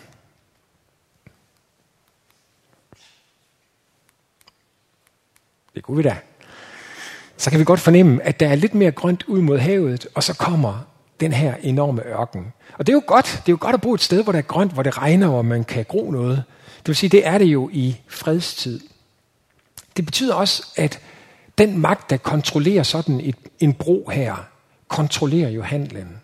Det 5.76 5.84
kunne 5.84 5.98
vi 5.98 6.04
da. 6.04 6.18
Så 7.40 7.50
kan 7.50 7.60
vi 7.60 7.64
godt 7.64 7.80
fornemme, 7.80 8.24
at 8.24 8.40
der 8.40 8.48
er 8.48 8.56
lidt 8.56 8.76
mere 8.76 8.92
grønt 8.92 9.24
ud 9.28 9.42
mod 9.42 9.58
havet, 9.58 10.08
og 10.16 10.24
så 10.24 10.34
kommer 10.34 10.88
den 11.20 11.34
her 11.34 11.56
enorme 11.62 12.04
ørken. 12.06 12.54
Og 12.78 12.88
det 12.88 12.94
er 12.94 12.96
jo 12.96 13.04
godt. 13.08 13.26
Det 13.26 13.52
er 13.52 13.54
jo 13.54 13.58
godt 13.60 13.74
at 13.74 13.82
bo 13.82 13.94
et 13.94 14.02
sted, 14.02 14.24
hvor 14.24 14.32
der 14.32 14.40
er 14.40 14.44
grønt, 14.44 14.72
hvor 14.72 14.84
det 14.84 14.98
regner, 14.98 15.28
hvor 15.28 15.42
man 15.42 15.64
kan 15.64 15.86
gro 15.86 16.12
noget. 16.12 16.44
Det 16.78 16.88
vil 16.88 16.96
sige, 16.96 17.10
det 17.10 17.28
er 17.28 17.38
det 17.38 17.46
jo 17.46 17.70
i 17.74 17.96
fredstid. 18.08 18.80
Det 19.98 20.06
betyder 20.06 20.34
også, 20.34 20.64
at 20.76 21.00
den 21.58 21.78
magt, 21.78 22.10
der 22.10 22.18
kontrollerer 22.18 22.84
sådan 22.84 23.20
et, 23.20 23.36
en 23.60 23.74
bro 23.74 24.10
her, 24.14 24.36
kontrollerer 24.88 25.50
jo 25.50 25.64
handlen. 25.64 26.22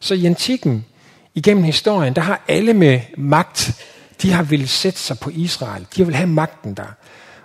Så 0.00 0.14
i 0.14 0.26
antikken, 0.26 0.84
igennem 1.34 1.64
historien, 1.64 2.14
der 2.14 2.22
har 2.22 2.44
alle 2.48 2.74
med 2.74 3.00
magt, 3.16 3.84
de 4.22 4.32
har 4.32 4.42
ville 4.42 4.68
sætte 4.68 4.98
sig 4.98 5.18
på 5.18 5.30
Israel. 5.30 5.86
De 5.96 6.06
vil 6.06 6.14
have 6.14 6.28
magten 6.28 6.74
der. 6.74 6.94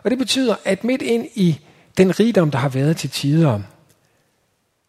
Og 0.04 0.12
det 0.12 0.18
betyder, 0.18 0.56
at 0.66 0.84
midt 0.84 1.02
ind 1.02 1.28
i 1.36 1.60
den 1.98 2.20
rigdom, 2.20 2.52
der 2.52 2.58
har 2.58 2.70
været 2.70 2.98
til 2.98 3.10
tider, 3.10 3.60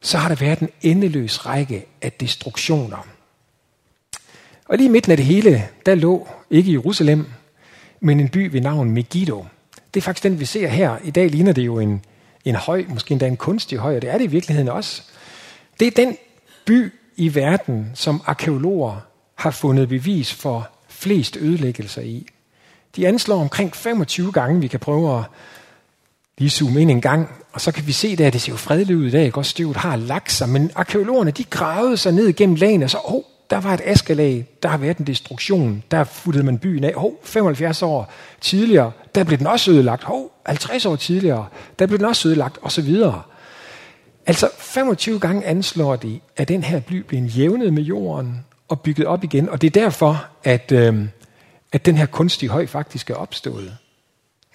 så 0.02 0.18
har 0.18 0.28
der 0.28 0.36
været 0.36 0.58
en 0.58 0.68
endeløs 0.82 1.46
række 1.46 1.86
af 2.02 2.12
destruktioner. 2.12 3.06
Og 4.68 4.76
lige 4.76 4.86
i 4.88 4.90
midten 4.90 5.10
af 5.10 5.16
det 5.16 5.26
hele, 5.26 5.68
der 5.86 5.94
lå 5.94 6.28
ikke 6.50 6.72
Jerusalem, 6.72 7.26
men 8.00 8.20
en 8.20 8.28
by 8.28 8.50
ved 8.52 8.60
navn 8.60 8.90
Megiddo. 8.90 9.46
Det 9.94 10.00
er 10.00 10.04
faktisk 10.04 10.22
den, 10.22 10.40
vi 10.40 10.44
ser 10.44 10.68
her. 10.68 10.98
I 11.04 11.10
dag 11.10 11.30
ligner 11.30 11.52
det 11.52 11.66
jo 11.66 11.78
en, 11.78 12.04
en 12.44 12.54
høj, 12.54 12.84
måske 12.88 13.12
endda 13.12 13.26
en 13.26 13.36
kunstig 13.36 13.78
høj, 13.78 13.96
og 13.96 14.02
det 14.02 14.10
er 14.10 14.18
det 14.18 14.24
i 14.24 14.30
virkeligheden 14.30 14.68
også. 14.68 15.02
Det 15.80 15.86
er 15.86 15.90
den 15.90 16.16
by 16.64 16.92
i 17.16 17.34
verden, 17.34 17.90
som 17.94 18.22
arkeologer 18.26 19.00
har 19.34 19.50
fundet 19.50 19.88
bevis 19.88 20.34
for 20.34 20.70
flest 20.88 21.36
ødelæggelser 21.36 22.02
i. 22.02 22.26
De 22.96 23.08
anslår 23.08 23.40
omkring 23.40 23.76
25 23.76 24.32
gange, 24.32 24.60
vi 24.60 24.66
kan 24.66 24.80
prøve 24.80 25.18
at 25.18 25.24
lige 26.38 26.50
zoome 26.50 26.80
ind 26.80 26.90
en 26.90 27.00
gang, 27.00 27.28
og 27.52 27.60
så 27.60 27.72
kan 27.72 27.86
vi 27.86 27.92
se 27.92 28.16
der, 28.16 28.26
at 28.26 28.32
det 28.32 28.40
ser 28.40 28.52
jo 28.52 28.56
fredeligt 28.56 28.98
ud 28.98 29.06
i 29.06 29.10
dag, 29.10 29.32
godt 29.32 29.46
støvet 29.46 29.76
har 29.76 29.96
lagt 29.96 30.32
sig, 30.32 30.48
men 30.48 30.70
arkeologerne 30.74 31.30
de 31.30 31.44
gravede 31.44 31.96
sig 31.96 32.12
ned 32.12 32.32
gennem 32.32 32.56
lagene, 32.56 32.84
og 32.84 32.90
så, 32.90 32.98
oh, 33.04 33.22
der 33.50 33.60
var 33.60 33.74
et 33.74 33.80
askelag, 33.84 34.46
der 34.62 34.68
har 34.68 34.78
været 34.78 34.98
en 34.98 35.06
destruktion, 35.06 35.82
der 35.90 36.04
futtede 36.04 36.44
man 36.44 36.58
byen 36.58 36.84
af, 36.84 36.94
hov, 36.94 37.20
75 37.22 37.82
år 37.82 38.12
tidligere, 38.40 38.92
der 39.14 39.24
blev 39.24 39.38
den 39.38 39.46
også 39.46 39.70
ødelagt, 39.70 40.04
hov, 40.04 40.32
50 40.46 40.86
år 40.86 40.96
tidligere, 40.96 41.46
der 41.78 41.86
blev 41.86 41.98
den 41.98 42.06
også 42.06 42.28
ødelagt, 42.28 42.58
og 42.62 42.72
så 42.72 42.82
videre. 42.82 43.22
Altså 44.26 44.50
25 44.58 45.20
gange 45.20 45.44
anslår 45.44 45.96
de, 45.96 46.20
at 46.36 46.48
den 46.48 46.64
her 46.64 46.80
by 46.80 46.94
blev 46.94 47.22
jævnet 47.22 47.72
med 47.72 47.82
jorden 47.82 48.44
og 48.68 48.80
bygget 48.80 49.06
op 49.06 49.24
igen, 49.24 49.48
og 49.48 49.60
det 49.60 49.66
er 49.76 49.80
derfor, 49.80 50.26
at, 50.44 50.72
øh, 50.72 51.04
at 51.72 51.86
den 51.86 51.96
her 51.96 52.06
kunstige 52.06 52.50
høj 52.50 52.66
faktisk 52.66 53.10
er 53.10 53.14
opstået. 53.14 53.76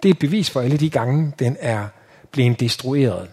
Det 0.04 0.10
er 0.10 0.14
et 0.14 0.20
bevis 0.20 0.50
for 0.50 0.62
alle 0.62 0.78
de 0.78 0.90
gange, 0.90 1.34
den 1.40 1.58
er 1.60 1.88
blevet 2.32 2.60
destrueret. 2.60 3.30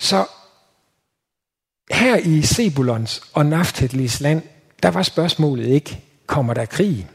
Så 0.00 0.26
her 1.92 2.16
i 2.16 2.42
Sebulons 2.42 3.22
og 3.32 3.46
Naftalis 3.46 4.20
land, 4.20 4.42
der 4.82 4.88
var 4.88 5.02
spørgsmålet 5.02 5.66
ikke, 5.66 6.04
kommer 6.26 6.54
der 6.54 6.64
krig? 6.64 7.08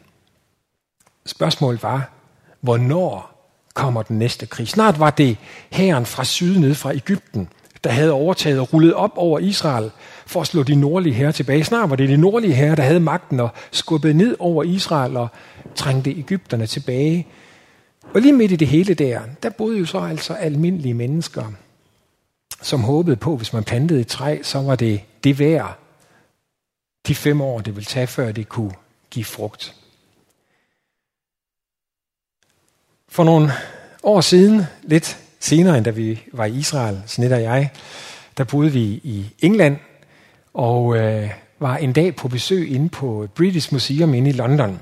Spørgsmålet 1.26 1.84
var, 1.84 2.10
hvornår 2.62 3.34
kommer 3.74 4.04
den 4.04 4.20
næste 4.20 4.46
krig? 4.46 4.68
Snart 4.68 5.00
var 5.00 5.10
det 5.10 5.38
hæren 5.72 6.06
fra 6.06 6.24
syd 6.24 6.58
ned 6.58 6.76
fra 6.76 6.94
Ægypten, 6.94 7.50
der 7.84 7.90
havde 7.90 8.12
overtaget 8.12 8.60
og 8.60 8.74
rullet 8.74 8.94
op 8.94 9.12
over 9.16 9.40
Israel 9.40 9.92
for 10.26 10.42
at 10.42 10.48
slå 10.48 10.64
de 10.64 10.76
nordlige 10.76 11.14
herrer 11.14 11.32
tilbage. 11.32 11.64
Snart 11.64 11.90
var 11.90 11.96
det 11.96 12.10
de 12.10 12.18
nordlige 12.18 12.54
herrer, 12.54 12.76
der 12.76 12.84
havde 12.84 13.00
magten 13.00 13.40
og 13.40 13.50
skubbede 13.72 14.14
ned 14.14 14.36
over 14.40 14.64
Israel 14.64 15.18
og 15.18 15.28
trængte 15.76 16.12
Ægypterne 16.18 16.68
tilbage. 16.68 17.28
Og 18.14 18.22
lige 18.22 18.34
midt 18.34 18.52
i 18.52 18.56
det 18.56 18.68
hele 18.68 18.94
der, 18.94 19.22
der 19.44 19.50
boede 19.50 19.80
jo 19.80 19.86
så 19.86 20.00
altså 20.00 20.34
almindelige 20.34 20.94
mennesker, 20.94 21.52
som 22.62 22.82
håbede 22.82 23.16
på, 23.16 23.38
hvis 23.38 23.54
man 23.54 23.64
plantede 23.64 24.00
et 24.00 24.08
træ, 24.08 24.40
så 24.42 24.62
var 24.62 24.76
det 24.76 25.02
det 25.24 25.40
værd 25.40 25.80
de 27.08 27.16
fem 27.16 27.42
år, 27.42 27.60
det 27.60 27.76
ville 27.76 27.86
tage, 27.86 28.08
før 28.08 28.32
det 28.32 28.50
kunne 28.50 28.74
give 29.12 29.26
frugt. 29.26 29.76
For 33.10 33.24
nogle 33.24 33.52
år 34.04 34.22
siden, 34.22 34.62
lidt 34.84 35.18
senere 35.40 35.78
end 35.78 35.86
da 35.86 35.92
vi 35.92 36.24
var 36.32 36.46
i 36.46 36.54
Israel, 36.58 37.04
Snit 37.06 37.32
og 37.32 37.42
jeg, 37.42 37.70
der 38.38 38.44
boede 38.44 38.72
vi 38.72 38.84
i 38.84 39.26
England 39.40 39.78
og 40.54 40.98
øh, 40.98 41.30
var 41.60 41.78
en 41.78 41.94
dag 41.94 42.16
på 42.16 42.28
besøg 42.28 42.72
inde 42.72 42.90
på 42.90 43.28
British 43.36 43.74
Museum 43.74 44.14
inde 44.14 44.30
i 44.30 44.34
London. 44.34 44.80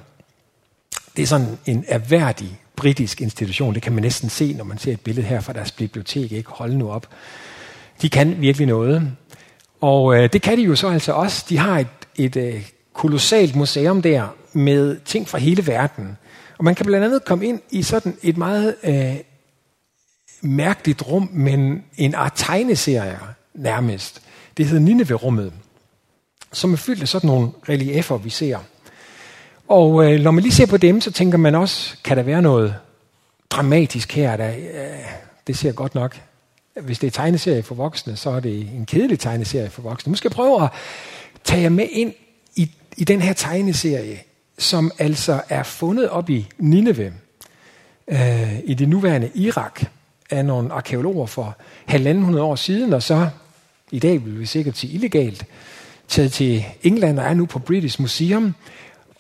Det 1.16 1.24
er 1.24 1.28
sådan 1.28 1.58
en 1.66 1.86
erhverdig 1.88 2.60
britisk 2.76 3.22
institution. 3.22 3.74
Det 3.74 3.82
kan 3.82 3.94
man 3.94 4.04
næsten 4.04 4.30
se, 4.30 4.54
når 4.54 4.64
man 4.64 4.78
ser 4.78 4.94
et 4.94 5.02
billede 5.02 5.28
her 5.28 5.40
fra 5.40 5.54
deres 5.54 5.72
bibliotek. 5.72 6.32
Ikke? 6.32 6.50
Hold 6.50 6.74
nu 6.74 6.92
op. 6.92 7.08
De 8.02 8.10
kan 8.10 8.42
virkelig 8.42 8.68
noget. 8.68 9.12
Og 9.82 10.16
øh, 10.18 10.34
det 10.34 10.42
kan 10.42 10.58
de 10.58 10.64
jo 10.64 10.76
så 10.76 10.90
altså 10.90 11.12
også. 11.12 11.46
De 11.50 11.58
har 11.58 11.80
et, 11.80 11.88
et 12.16 12.36
øh, 12.36 12.70
kolossalt 12.94 13.56
museum 13.56 14.02
der 14.02 14.36
med 14.54 14.98
ting 15.06 15.30
fra 15.30 15.38
hele 15.38 15.68
verden. 15.68 16.18
Og 16.58 16.64
man 16.64 16.76
kan 16.76 16.86
blandt 16.86 17.06
andet 17.06 17.26
komme 17.26 17.46
ind 17.46 17.60
i 17.70 17.84
sådan 17.84 18.18
et 18.24 18.38
meget 18.38 18.76
øh, 18.84 19.16
mærkeligt 20.42 21.08
rum, 21.08 21.30
men 21.34 21.84
en 21.98 22.16
art 22.16 22.34
tegneserie 22.36 23.20
nærmest. 23.54 24.22
Det 24.58 24.66
hedder 24.66 24.82
Nineve-rummet, 24.82 25.54
som 26.54 26.74
er 26.74 26.78
fyldt 26.78 27.02
af 27.02 27.08
sådan 27.08 27.28
nogle 27.28 27.50
reliefer, 27.70 28.18
vi 28.18 28.30
ser. 28.30 28.58
Og 29.68 30.14
øh, 30.14 30.22
når 30.22 30.32
man 30.32 30.44
lige 30.44 30.54
ser 30.54 30.66
på 30.66 30.78
dem, 30.78 31.02
så 31.02 31.12
tænker 31.12 31.38
man 31.38 31.56
også, 31.56 31.96
kan 32.04 32.18
der 32.18 32.24
være 32.24 32.42
noget 32.42 32.76
dramatisk 33.50 34.12
her? 34.12 34.38
Der, 34.38 34.50
øh, 34.50 35.00
det 35.48 35.58
ser 35.58 35.72
godt 35.72 35.96
nok. 35.96 36.22
Hvis 36.82 37.00
det 37.00 37.08
er 37.08 37.12
tegneserie 37.12 37.64
for 37.64 37.76
voksne, 37.76 38.16
så 38.16 38.30
er 38.30 38.40
det 38.40 38.60
en 38.62 38.86
kedelig 38.86 39.20
tegneserie 39.20 39.70
for 39.70 39.82
voksne. 39.82 40.10
Nu 40.10 40.16
skal 40.16 40.30
jeg 40.30 40.36
prøve 40.36 40.64
at 40.64 40.70
tage 41.44 41.62
jer 41.62 41.70
med 41.70 41.88
ind 41.92 42.14
i, 42.56 42.72
i 42.98 43.04
den 43.04 43.22
her 43.22 43.34
tegneserie, 43.34 44.20
som 44.58 44.92
altså 44.98 45.42
er 45.50 45.64
fundet 45.64 46.10
op 46.10 46.30
i 46.30 46.48
Nineve, 46.58 47.14
øh, 48.08 48.60
i 48.64 48.74
det 48.74 48.90
nuværende 48.90 49.32
Irak, 49.36 49.82
af 50.30 50.46
nogle 50.46 50.74
arkeologer 50.74 51.26
for 51.26 51.58
halvanden 51.86 52.24
hundrede 52.24 52.44
år 52.44 52.56
siden, 52.56 52.94
og 52.94 53.04
så 53.04 53.30
i 53.92 54.00
dag 54.00 54.26
vil 54.26 54.40
vi 54.40 54.46
sikkert 54.46 54.78
sige 54.78 54.94
illegalt, 54.94 55.46
taget 56.08 56.32
til 56.32 56.66
England 56.84 57.20
og 57.20 57.26
er 57.26 57.34
nu 57.34 57.46
på 57.46 57.60
British 57.60 58.02
Museum, 58.02 58.56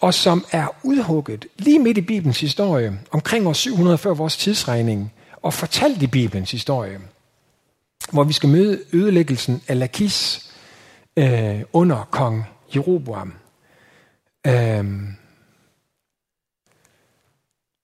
og 0.02 0.14
som 0.14 0.46
er 0.52 0.68
udhugget 0.84 1.46
lige 1.58 1.80
midt 1.80 1.98
i 1.98 2.02
Bibelens 2.02 2.40
historie, 2.40 3.00
omkring 3.12 3.48
år 3.48 3.54
700 3.54 3.98
før 3.98 4.14
vores 4.14 4.38
tidsregning, 4.38 5.14
og 5.42 5.54
fortalt 5.54 6.02
i 6.02 6.08
Bibelens 6.08 6.52
historie, 6.52 7.00
hvor 8.12 8.24
vi 8.24 8.34
skal 8.34 8.50
møde 8.50 8.82
ødelæggelsen 8.94 9.62
af 9.68 9.80
Lakis 9.80 10.50
øh, 11.18 11.62
under 11.74 12.08
kong 12.12 12.44
Jeroboam. 12.76 13.34
Øh, 14.48 14.86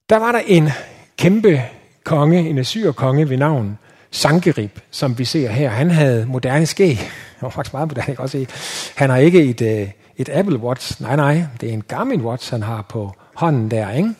der 0.08 0.16
var 0.16 0.32
der 0.32 0.40
en 0.46 0.68
kæmpe 1.16 1.62
konge, 2.04 2.48
en 2.48 2.58
assyr-konge 2.58 3.28
ved 3.28 3.36
navn 3.36 3.78
Sankerib, 4.10 4.78
som 4.90 5.18
vi 5.18 5.24
ser 5.24 5.50
her. 5.50 5.68
Han 5.68 5.90
havde 5.90 6.26
moderne 6.26 6.66
skæg. 6.66 6.96
Han 7.38 7.46
var 7.46 7.50
faktisk 7.50 7.72
meget 7.72 7.88
moderne, 7.88 8.08
jeg 8.08 8.16
kan 8.16 8.22
også 8.22 8.38
se. 8.38 8.46
Han 8.94 9.10
har 9.10 9.16
ikke 9.16 9.44
et, 9.44 9.60
øh, 9.60 9.88
et 10.16 10.28
Apple 10.28 10.58
Watch. 10.58 11.02
Nej, 11.02 11.16
nej, 11.16 11.44
det 11.60 11.68
er 11.68 11.72
en 11.72 11.82
Garmin 11.88 12.20
Watch, 12.20 12.50
han 12.50 12.62
har 12.62 12.82
på 12.82 13.12
hånden 13.34 13.70
der. 13.70 13.92
Ikke? 13.92 14.14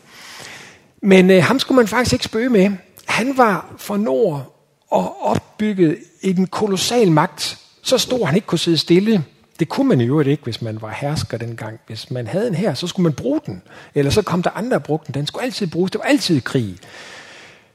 Men 1.01 1.31
øh, 1.31 1.43
ham 1.43 1.59
skulle 1.59 1.75
man 1.75 1.87
faktisk 1.87 2.13
ikke 2.13 2.25
spøge 2.25 2.49
med. 2.49 2.71
Han 3.05 3.37
var 3.37 3.73
for 3.77 3.97
nord 3.97 4.55
og 4.91 5.25
opbygget 5.27 5.97
en 6.21 6.47
kolossal 6.47 7.11
magt. 7.11 7.57
Så 7.81 7.97
stor, 7.97 8.25
han 8.25 8.35
ikke 8.35 8.47
kunne 8.47 8.59
sidde 8.59 8.77
stille. 8.77 9.23
Det 9.59 9.69
kunne 9.69 9.87
man 9.87 10.01
jo 10.01 10.19
ikke, 10.19 10.43
hvis 10.43 10.61
man 10.61 10.81
var 10.81 10.97
hersker 11.01 11.37
dengang. 11.37 11.79
Hvis 11.87 12.11
man 12.11 12.27
havde 12.27 12.47
en 12.47 12.55
her, 12.55 12.73
så 12.73 12.87
skulle 12.87 13.03
man 13.03 13.13
bruge 13.13 13.41
den. 13.45 13.61
Eller 13.95 14.11
så 14.11 14.21
kom 14.21 14.43
der 14.43 14.49
andre 14.49 14.77
og 14.77 14.83
brugte 14.83 15.07
den. 15.07 15.13
Den 15.13 15.27
skulle 15.27 15.43
altid 15.43 15.67
bruges. 15.67 15.91
Det 15.91 15.99
var 15.99 16.05
altid 16.05 16.41
krig. 16.41 16.77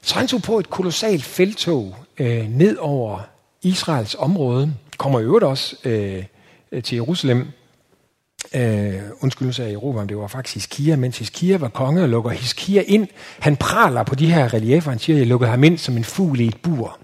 Så 0.05 0.15
han 0.15 0.27
tog 0.27 0.41
på 0.41 0.59
et 0.59 0.69
kolossalt 0.69 1.23
feltog 1.23 1.95
øh, 2.19 2.49
ned 2.49 2.77
over 2.77 3.19
Israels 3.61 4.15
område. 4.19 4.73
Kommer 4.97 5.19
i 5.19 5.23
øvrigt 5.23 5.45
også 5.45 5.75
øh, 5.83 6.23
til 6.83 6.95
Jerusalem 6.95 7.47
øh, 8.55 8.93
undskyld, 9.19 9.53
sagde 9.53 9.73
Europa, 9.73 10.05
det 10.05 10.17
var 10.17 10.27
faktisk 10.27 10.53
Hiskia, 10.53 10.95
mens 10.95 11.17
Hiskia 11.17 11.57
var 11.57 11.67
konge 11.67 12.03
og 12.03 12.09
lukker 12.09 12.31
Hiskia 12.31 12.83
ind. 12.87 13.07
Han 13.39 13.55
praler 13.55 14.03
på 14.03 14.15
de 14.15 14.33
her 14.33 14.53
reliefer, 14.53 14.89
han 14.91 14.99
siger, 14.99 15.17
jeg 15.17 15.27
lukkede 15.27 15.49
ham 15.49 15.63
ind 15.63 15.77
som 15.77 15.97
en 15.97 16.03
fugl 16.03 16.39
i 16.39 16.47
et 16.47 16.57
bur. 16.57 16.99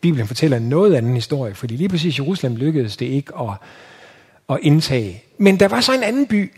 Bibelen 0.00 0.26
fortæller 0.26 0.58
noget 0.58 0.94
anden 0.94 1.14
historie, 1.14 1.54
fordi 1.54 1.76
lige 1.76 1.88
præcis 1.88 2.18
Jerusalem 2.18 2.56
lykkedes 2.56 2.96
det 2.96 3.06
ikke 3.06 3.32
at, 3.40 3.54
at 4.48 4.58
indtage. 4.62 5.22
Men 5.38 5.60
der 5.60 5.68
var 5.68 5.80
så 5.80 5.92
en 5.92 6.02
anden 6.02 6.26
by, 6.26 6.52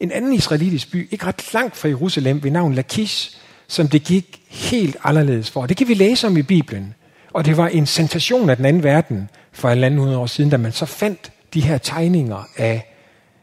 en 0.00 0.12
anden 0.12 0.32
israelitisk 0.32 0.92
by, 0.92 1.08
ikke 1.10 1.26
ret 1.26 1.52
langt 1.54 1.76
fra 1.76 1.88
Jerusalem, 1.88 2.42
ved 2.42 2.50
navn 2.50 2.74
Lakish, 2.74 3.38
som 3.68 3.88
det 3.88 4.04
gik 4.04 4.40
helt 4.48 4.96
anderledes 5.04 5.50
for. 5.50 5.66
Det 5.66 5.76
kan 5.76 5.88
vi 5.88 5.94
læse 5.94 6.26
om 6.26 6.36
i 6.36 6.42
Bibelen. 6.42 6.94
Og 7.32 7.44
det 7.44 7.56
var 7.56 7.68
en 7.68 7.86
sensation 7.86 8.50
af 8.50 8.56
den 8.56 8.64
anden 8.64 8.82
verden 8.82 9.30
for 9.52 9.70
en 9.70 9.84
anden 9.84 10.00
år 10.00 10.26
siden, 10.26 10.50
da 10.50 10.56
man 10.56 10.72
så 10.72 10.86
fandt 10.86 11.32
de 11.54 11.60
her 11.60 11.78
tegninger 11.78 12.48
af 12.56 12.94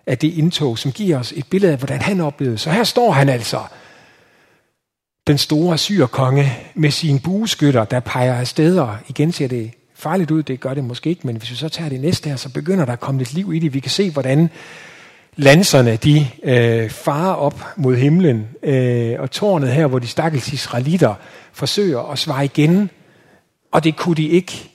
af 0.08 0.18
det 0.18 0.34
indtog, 0.34 0.78
som 0.78 0.92
giver 0.92 1.20
os 1.20 1.34
et 1.36 1.48
billede 1.50 1.72
af, 1.72 1.78
hvordan 1.78 2.02
han 2.02 2.22
oplevede. 2.22 2.58
Så 2.58 2.70
her 2.70 2.84
står 2.84 3.12
han 3.12 3.30
altså, 3.30 3.62
den 5.28 5.38
store 5.38 5.78
syrkonge 5.78 6.54
med 6.76 6.92
sine 6.92 7.20
bueskytter, 7.20 7.86
der 7.86 8.00
peger 8.00 8.36
af 8.36 8.48
steder. 8.48 8.98
Igen 9.10 9.32
ser 9.32 9.48
det 9.48 9.72
farligt 9.96 10.32
ud, 10.32 10.44
det 10.44 10.60
gør 10.60 10.74
det 10.74 10.84
måske 10.84 11.10
ikke, 11.10 11.28
men 11.28 11.36
hvis 11.36 11.52
vi 11.52 11.56
så 11.56 11.70
tager 11.70 11.90
det 11.90 12.00
næste 12.00 12.30
her, 12.30 12.36
så 12.36 12.50
begynder 12.50 12.86
der 12.86 12.94
at 12.94 13.00
komme 13.00 13.18
lidt 13.18 13.34
liv 13.34 13.54
i 13.54 13.60
det. 13.60 13.74
Vi 13.74 13.80
kan 13.80 13.92
se, 13.92 14.12
hvordan 14.12 14.50
lanserne, 15.36 15.96
de 15.96 16.28
øh, 16.44 16.90
farer 16.90 17.34
op 17.34 17.64
mod 17.78 17.96
himlen, 17.96 18.48
øh, 18.64 19.16
og 19.20 19.32
tårnet 19.32 19.72
her, 19.72 19.88
hvor 19.88 20.00
de 20.00 20.08
stakkels 20.08 20.54
israelitter 20.54 21.16
forsøger 21.54 22.12
at 22.12 22.20
svare 22.20 22.46
igen, 22.46 22.90
og 23.72 23.84
det 23.84 23.98
kunne 23.98 24.16
de 24.16 24.28
ikke. 24.28 24.70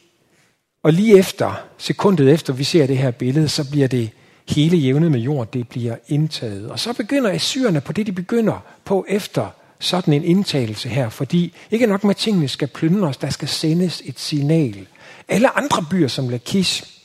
Og 0.82 0.92
lige 0.92 1.18
efter, 1.18 1.62
sekundet 1.78 2.32
efter 2.32 2.52
vi 2.52 2.64
ser 2.64 2.86
det 2.86 2.98
her 2.98 3.10
billede, 3.10 3.48
så 3.48 3.70
bliver 3.70 3.88
det 3.88 4.10
hele 4.48 4.76
jævnet 4.76 5.10
med 5.10 5.20
jord, 5.20 5.52
det 5.52 5.68
bliver 5.68 5.96
indtaget. 6.08 6.70
Og 6.70 6.78
så 6.78 6.92
begynder 6.92 7.30
assyrerne 7.30 7.80
på 7.80 7.92
det, 7.92 8.06
de 8.06 8.12
begynder 8.12 8.64
på 8.84 9.06
efter 9.08 9.46
sådan 9.78 10.14
en 10.14 10.24
indtagelse 10.24 10.88
her, 10.88 11.08
fordi 11.08 11.54
ikke 11.70 11.86
nok 11.86 12.04
med, 12.04 12.14
tingene 12.14 12.48
skal 12.48 12.68
plyndres, 12.68 13.16
der 13.16 13.30
skal 13.30 13.48
sendes 13.48 14.02
et 14.04 14.20
signal. 14.20 14.86
Alle 15.28 15.58
andre 15.58 15.84
byer 15.90 16.08
som 16.08 16.28
Lakish 16.28 16.99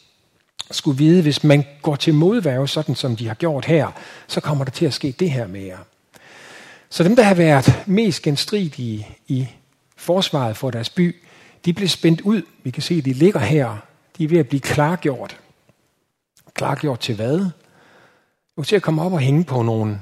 skulle 0.71 0.97
vide, 0.97 1.21
hvis 1.21 1.43
man 1.43 1.63
går 1.81 1.95
til 1.95 2.13
modværge, 2.13 2.67
sådan 2.67 2.95
som 2.95 3.15
de 3.15 3.27
har 3.27 3.35
gjort 3.35 3.65
her, 3.65 3.91
så 4.27 4.41
kommer 4.41 4.63
der 4.63 4.71
til 4.71 4.85
at 4.85 4.93
ske 4.93 5.15
det 5.19 5.31
her 5.31 5.47
med 5.47 5.61
jer. 5.61 5.77
Så 6.89 7.03
dem, 7.03 7.15
der 7.15 7.23
har 7.23 7.35
været 7.35 7.83
mest 7.85 8.21
genstridige 8.21 9.07
i 9.27 9.47
forsvaret 9.97 10.57
for 10.57 10.71
deres 10.71 10.89
by, 10.89 11.15
de 11.65 11.73
blev 11.73 11.87
spændt 11.87 12.21
ud. 12.21 12.41
Vi 12.63 12.69
kan 12.69 12.83
se, 12.83 12.95
at 12.95 13.05
de 13.05 13.13
ligger 13.13 13.39
her. 13.39 13.77
De 14.17 14.23
er 14.23 14.27
ved 14.27 14.37
at 14.37 14.47
blive 14.47 14.59
klargjort. 14.59 15.39
Klargjort 16.53 16.99
til 16.99 17.15
hvad? 17.15 17.45
var 18.57 18.63
til 18.63 18.75
at 18.75 18.81
komme 18.81 19.01
op 19.01 19.13
og 19.13 19.19
hænge 19.19 19.43
på 19.43 19.61
nogle 19.61 20.01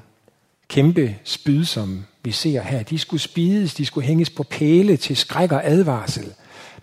kæmpe 0.68 1.16
spyd, 1.24 1.66
som 1.66 2.06
vi 2.24 2.32
ser 2.32 2.62
her. 2.62 2.84
De 2.84 3.00
skulle 3.00 3.22
spides, 3.22 3.74
de 3.74 3.86
skulle 3.86 4.08
hænges 4.08 4.30
på 4.30 4.44
pæle 4.44 4.98
til 4.98 5.18
skræk 5.18 5.52
og 5.52 5.62
advarsel. 5.68 6.34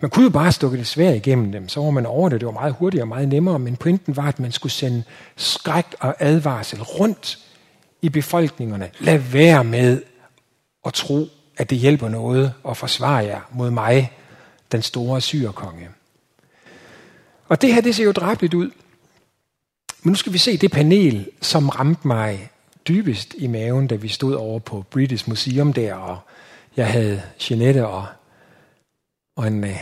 Man 0.01 0.09
kunne 0.09 0.23
jo 0.23 0.29
bare 0.29 0.51
stukke 0.51 0.77
det 0.77 0.87
svært 0.87 1.15
igennem 1.15 1.51
dem, 1.51 1.69
så 1.69 1.81
var 1.81 1.89
man 1.91 2.05
over 2.05 2.29
det. 2.29 2.41
Det 2.41 2.45
var 2.45 2.53
meget 2.53 2.73
hurtigere 2.73 3.03
og 3.03 3.07
meget 3.07 3.27
nemmere, 3.27 3.59
men 3.59 3.75
pointen 3.75 4.15
var, 4.15 4.27
at 4.27 4.39
man 4.39 4.51
skulle 4.51 4.71
sende 4.71 5.03
skræk 5.35 5.85
og 5.99 6.15
advarsel 6.19 6.81
rundt 6.81 7.39
i 8.01 8.09
befolkningerne. 8.09 8.89
Lad 8.99 9.17
være 9.17 9.63
med 9.63 10.01
at 10.85 10.93
tro, 10.93 11.27
at 11.57 11.69
det 11.69 11.77
hjælper 11.77 12.09
noget 12.09 12.53
at 12.69 12.77
forsvare 12.77 13.25
jer 13.25 13.41
mod 13.51 13.71
mig, 13.71 14.11
den 14.71 14.81
store 14.81 15.21
syrekonge. 15.21 15.89
Og 17.47 17.61
det 17.61 17.73
her, 17.73 17.81
det 17.81 17.95
ser 17.95 18.03
jo 18.03 18.11
drabligt 18.11 18.53
ud. 18.53 18.71
Men 20.03 20.11
nu 20.11 20.15
skal 20.15 20.33
vi 20.33 20.37
se 20.37 20.57
det 20.57 20.71
panel, 20.71 21.29
som 21.41 21.69
ramte 21.69 22.07
mig 22.07 22.49
dybest 22.87 23.35
i 23.37 23.47
maven, 23.47 23.87
da 23.87 23.95
vi 23.95 24.07
stod 24.07 24.33
over 24.33 24.59
på 24.59 24.85
British 24.89 25.29
Museum 25.29 25.73
der, 25.73 25.93
og 25.93 26.19
jeg 26.77 26.87
havde 26.87 27.21
Jeanette 27.49 27.87
og, 27.87 28.05
og 29.35 29.47
en, 29.47 29.63
øh, 29.63 29.77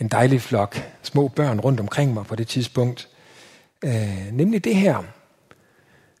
en 0.00 0.08
dejlig 0.08 0.40
flok 0.40 0.76
små 1.02 1.28
børn 1.28 1.60
rundt 1.60 1.80
omkring 1.80 2.14
mig 2.14 2.26
på 2.26 2.36
det 2.36 2.48
tidspunkt. 2.48 3.08
Øh, 3.84 4.28
nemlig 4.32 4.64
det 4.64 4.76
her, 4.76 5.02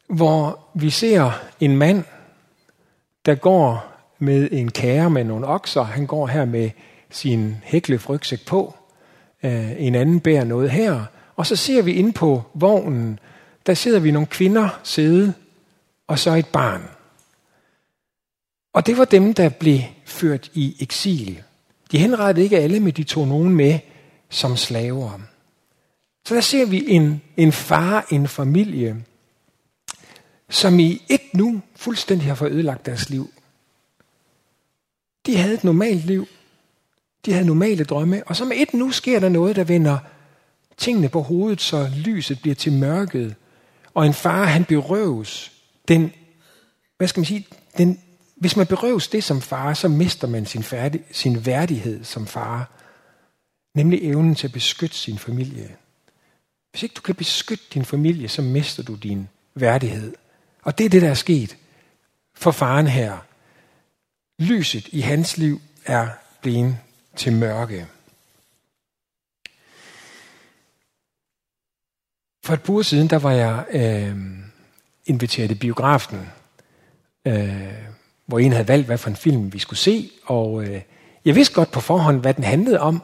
hvor 0.08 0.58
vi 0.74 0.90
ser 0.90 1.40
en 1.60 1.76
mand, 1.76 2.04
der 3.26 3.34
går 3.34 3.94
med 4.18 4.48
en 4.52 4.70
kære 4.70 5.10
med 5.10 5.24
nogle 5.24 5.46
okser. 5.46 5.82
Han 5.82 6.06
går 6.06 6.26
her 6.26 6.44
med 6.44 6.70
sin 7.10 7.56
hæklefrygsæk 7.62 8.46
på. 8.46 8.74
Øh, 9.42 9.82
en 9.82 9.94
anden 9.94 10.20
bærer 10.20 10.44
noget 10.44 10.70
her. 10.70 11.04
Og 11.36 11.46
så 11.46 11.56
ser 11.56 11.82
vi 11.82 11.92
ind 11.92 12.14
på 12.14 12.42
vognen, 12.54 13.18
der 13.66 13.74
sidder 13.74 14.00
vi 14.00 14.10
nogle 14.10 14.26
kvinder 14.26 14.80
sidde, 14.82 15.34
og 16.06 16.18
så 16.18 16.34
et 16.34 16.46
barn. 16.46 16.82
Og 18.72 18.86
det 18.86 18.98
var 18.98 19.04
dem, 19.04 19.34
der 19.34 19.48
blev 19.48 19.80
ført 20.04 20.50
i 20.54 20.76
eksil. 20.80 21.42
De 21.94 21.98
henrettede 21.98 22.44
ikke 22.44 22.58
alle, 22.58 22.80
men 22.80 22.92
de 22.92 23.04
tog 23.04 23.28
nogen 23.28 23.54
med 23.54 23.78
som 24.28 24.56
slaver. 24.56 25.20
Så 26.26 26.34
der 26.34 26.40
ser 26.40 26.66
vi 26.66 26.84
en, 26.88 27.22
en 27.36 27.52
far, 27.52 28.06
en 28.10 28.28
familie, 28.28 29.04
som 30.50 30.78
i 30.78 31.02
et 31.08 31.34
nu 31.34 31.62
fuldstændig 31.76 32.26
har 32.26 32.34
fået 32.34 32.52
ødelagt 32.52 32.86
deres 32.86 33.10
liv. 33.10 33.30
De 35.26 35.36
havde 35.36 35.54
et 35.54 35.64
normalt 35.64 36.06
liv. 36.06 36.28
De 37.26 37.32
havde 37.32 37.46
normale 37.46 37.84
drømme. 37.84 38.22
Og 38.26 38.36
så 38.36 38.44
med 38.44 38.56
et 38.56 38.74
nu 38.74 38.90
sker 38.90 39.20
der 39.20 39.28
noget, 39.28 39.56
der 39.56 39.64
vender 39.64 39.98
tingene 40.76 41.08
på 41.08 41.22
hovedet, 41.22 41.60
så 41.60 41.90
lyset 41.96 42.40
bliver 42.40 42.54
til 42.54 42.72
mørket. 42.72 43.34
Og 43.94 44.06
en 44.06 44.14
far, 44.14 44.44
han 44.44 44.64
berøves 44.64 45.52
den, 45.88 46.12
hvad 46.96 47.08
skal 47.08 47.20
man 47.20 47.26
sige, 47.26 47.46
den, 47.78 48.00
hvis 48.44 48.56
man 48.56 48.66
berøves 48.66 49.08
det 49.08 49.24
som 49.24 49.40
far, 49.40 49.74
så 49.74 49.88
mister 49.88 50.28
man 50.28 50.46
sin, 50.46 50.62
færdig, 50.62 51.04
sin 51.12 51.46
værdighed 51.46 52.04
som 52.04 52.26
far. 52.26 52.70
Nemlig 53.74 54.02
evnen 54.02 54.34
til 54.34 54.46
at 54.46 54.52
beskytte 54.52 54.96
sin 54.96 55.18
familie. 55.18 55.76
Hvis 56.70 56.82
ikke 56.82 56.94
du 56.94 57.00
kan 57.00 57.14
beskytte 57.14 57.64
din 57.74 57.84
familie, 57.84 58.28
så 58.28 58.42
mister 58.42 58.82
du 58.82 58.94
din 58.94 59.28
værdighed. 59.54 60.14
Og 60.62 60.78
det 60.78 60.86
er 60.86 60.88
det, 60.88 61.02
der 61.02 61.10
er 61.10 61.14
sket 61.14 61.56
for 62.34 62.50
faren 62.50 62.86
her. 62.86 63.18
Lyset 64.38 64.88
i 64.88 65.00
hans 65.00 65.36
liv 65.36 65.60
er 65.86 66.08
blevet 66.42 66.78
til 67.16 67.32
mørke. 67.32 67.86
For 72.44 72.52
et 72.52 72.62
par 72.62 72.72
uger 72.72 72.82
siden, 72.82 73.10
der 73.10 73.18
var 73.18 73.32
jeg 73.32 73.66
øh, 73.70 74.16
inviteret 75.06 75.50
i 75.50 75.54
biografen, 75.54 76.28
øh, 77.26 77.93
hvor 78.26 78.38
en 78.38 78.52
havde 78.52 78.68
valgt, 78.68 78.86
hvad 78.86 78.98
for 78.98 79.10
en 79.10 79.16
film 79.16 79.52
vi 79.52 79.58
skulle 79.58 79.78
se, 79.78 80.10
og 80.24 80.64
øh, 80.64 80.80
jeg 81.24 81.34
vidste 81.34 81.54
godt 81.54 81.70
på 81.70 81.80
forhånd, 81.80 82.20
hvad 82.20 82.34
den 82.34 82.44
handlede 82.44 82.80
om, 82.80 83.02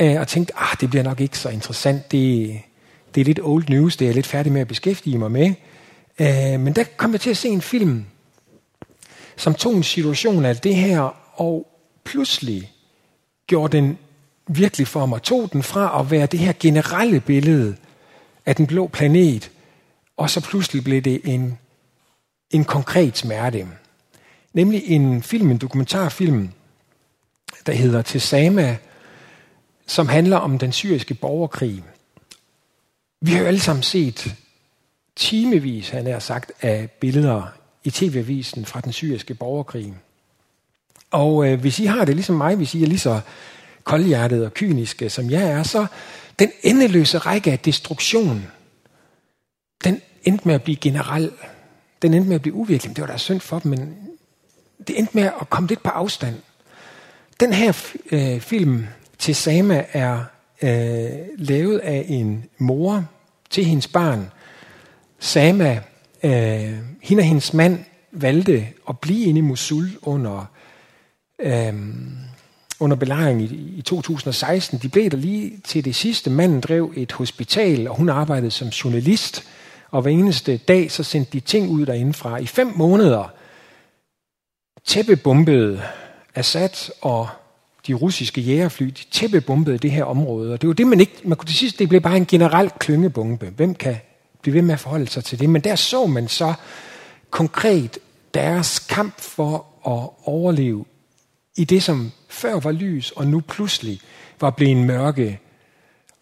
øh, 0.00 0.20
og 0.20 0.28
tænkte, 0.28 0.52
ah, 0.56 0.76
det 0.80 0.90
bliver 0.90 1.02
nok 1.02 1.20
ikke 1.20 1.38
så 1.38 1.48
interessant, 1.48 2.12
det, 2.12 2.58
det 3.14 3.20
er 3.20 3.24
lidt 3.24 3.40
old 3.42 3.68
news, 3.68 3.96
det 3.96 4.04
er 4.04 4.08
jeg 4.08 4.14
lidt 4.14 4.26
færdig 4.26 4.52
med 4.52 4.60
at 4.60 4.68
beskæftige 4.68 5.18
mig 5.18 5.30
med. 5.30 5.54
Øh, 6.18 6.60
men 6.60 6.72
der 6.72 6.84
kom 6.96 7.12
jeg 7.12 7.20
til 7.20 7.30
at 7.30 7.36
se 7.36 7.48
en 7.48 7.62
film, 7.62 8.04
som 9.36 9.54
tog 9.54 9.74
en 9.74 9.82
situation 9.82 10.44
af 10.44 10.56
det 10.56 10.74
her, 10.74 11.16
og 11.40 11.66
pludselig 12.04 12.72
gjorde 13.46 13.76
den 13.76 13.98
virkelig 14.46 14.88
for 14.88 15.06
mig, 15.06 15.22
tog 15.22 15.52
den 15.52 15.62
fra 15.62 16.00
at 16.00 16.10
være 16.10 16.26
det 16.26 16.40
her 16.40 16.52
generelle 16.60 17.20
billede 17.20 17.76
af 18.46 18.56
den 18.56 18.66
blå 18.66 18.86
planet, 18.86 19.50
og 20.16 20.30
så 20.30 20.40
pludselig 20.40 20.84
blev 20.84 21.02
det 21.02 21.20
en, 21.24 21.58
en 22.50 22.64
konkret 22.64 23.18
smerte. 23.18 23.66
Nemlig 24.56 24.82
en 24.86 25.22
film, 25.22 25.50
en 25.50 25.58
dokumentarfilm, 25.58 26.48
der 27.66 27.72
hedder 27.72 28.02
Tesama, 28.02 28.76
som 29.86 30.08
handler 30.08 30.36
om 30.36 30.58
den 30.58 30.72
syriske 30.72 31.14
borgerkrig. 31.14 31.84
Vi 33.20 33.30
har 33.30 33.40
jo 33.40 33.46
alle 33.46 33.60
sammen 33.60 33.82
set 33.82 34.34
timevis, 35.16 35.88
han 35.88 36.06
er 36.06 36.18
sagt, 36.18 36.52
af 36.62 36.90
billeder 36.90 37.42
i 37.84 37.90
tv-avisen 37.90 38.66
fra 38.66 38.80
den 38.80 38.92
syriske 38.92 39.34
borgerkrig. 39.34 39.94
Og 41.10 41.48
øh, 41.48 41.60
hvis 41.60 41.78
I 41.78 41.84
har 41.84 42.04
det 42.04 42.14
ligesom 42.14 42.36
mig, 42.36 42.56
hvis 42.56 42.74
I 42.74 42.82
er 42.82 42.86
lige 42.86 42.98
så 42.98 43.20
koldhjertet 43.84 44.44
og 44.44 44.54
kyniske, 44.54 45.10
som 45.10 45.30
jeg 45.30 45.50
er, 45.50 45.62
så 45.62 45.86
den 46.38 46.50
endeløse 46.62 47.18
række 47.18 47.52
af 47.52 47.58
destruktion, 47.58 48.46
den 49.84 50.00
endte 50.22 50.48
med 50.48 50.54
at 50.54 50.62
blive 50.62 50.76
generel. 50.76 51.32
Den 52.02 52.14
endte 52.14 52.28
med 52.28 52.34
at 52.36 52.42
blive 52.42 52.54
uvirkelig. 52.54 52.96
Det 52.96 53.02
var 53.02 53.08
da 53.08 53.16
synd 53.16 53.40
for 53.40 53.58
dem, 53.58 53.70
men 53.70 54.06
det 54.88 54.98
endte 54.98 55.16
med 55.16 55.30
at 55.40 55.50
komme 55.50 55.68
lidt 55.68 55.82
på 55.82 55.90
afstand. 55.90 56.34
Den 57.40 57.52
her 57.52 57.92
øh, 58.12 58.40
film 58.40 58.86
til 59.18 59.34
Sama 59.34 59.84
er 59.92 60.24
øh, 60.62 61.10
lavet 61.38 61.78
af 61.78 62.04
en 62.08 62.44
mor 62.58 63.04
til 63.50 63.64
hendes 63.64 63.88
barn. 63.88 64.30
Sama, 65.18 65.80
øh, 66.22 66.74
hende 67.02 67.20
og 67.20 67.24
hendes 67.24 67.54
mand, 67.54 67.78
valgte 68.12 68.68
at 68.88 68.98
blive 68.98 69.26
inde 69.26 69.38
i 69.38 69.42
Mosul 69.42 69.90
under 70.02 70.50
øh, 71.38 71.74
under 72.80 72.96
belejringen 72.96 73.44
i, 73.44 73.78
i 73.78 73.82
2016. 73.82 74.78
De 74.78 74.88
blev 74.88 75.10
der 75.10 75.16
lige 75.16 75.52
til 75.64 75.84
det 75.84 75.94
sidste. 75.94 76.30
Manden 76.30 76.60
drev 76.60 76.92
et 76.96 77.12
hospital, 77.12 77.88
og 77.88 77.96
hun 77.96 78.08
arbejdede 78.08 78.50
som 78.50 78.68
journalist. 78.68 79.44
Og 79.90 80.02
hver 80.02 80.10
eneste 80.10 80.56
dag, 80.56 80.90
så 80.90 81.02
sendte 81.02 81.32
de 81.32 81.40
ting 81.40 81.68
ud 81.68 81.86
derindefra. 81.86 82.38
I 82.38 82.46
fem 82.46 82.72
måneder 82.76 83.32
tæppebombede 84.86 85.82
Assad 86.34 86.90
og 87.00 87.28
de 87.86 87.94
russiske 87.94 88.40
jægerfly, 88.40 88.86
de 88.86 89.04
tæppebombede 89.10 89.78
det 89.78 89.90
her 89.90 90.04
område. 90.04 90.52
Og 90.52 90.60
det 90.60 90.68
var 90.68 90.74
det, 90.74 90.86
man 90.86 91.00
ikke... 91.00 91.12
Man 91.24 91.36
kunne 91.36 91.46
til 91.46 91.56
sidst, 91.56 91.78
det 91.78 91.88
blev 91.88 92.00
bare 92.00 92.16
en 92.16 92.26
generel 92.26 92.70
klyngebombe. 92.78 93.52
Hvem 93.56 93.74
kan 93.74 93.96
blive 94.42 94.54
ved 94.54 94.62
med 94.62 94.74
at 94.74 94.80
forholde 94.80 95.08
sig 95.08 95.24
til 95.24 95.38
det? 95.38 95.50
Men 95.50 95.62
der 95.62 95.76
så 95.76 96.06
man 96.06 96.28
så 96.28 96.54
konkret 97.30 97.98
deres 98.34 98.78
kamp 98.78 99.20
for 99.20 99.56
at 99.86 100.10
overleve 100.24 100.84
i 101.56 101.64
det, 101.64 101.82
som 101.82 102.12
før 102.28 102.60
var 102.60 102.72
lys, 102.72 103.10
og 103.10 103.26
nu 103.26 103.40
pludselig 103.40 104.00
var 104.40 104.50
blevet 104.50 104.76
mørke. 104.76 105.40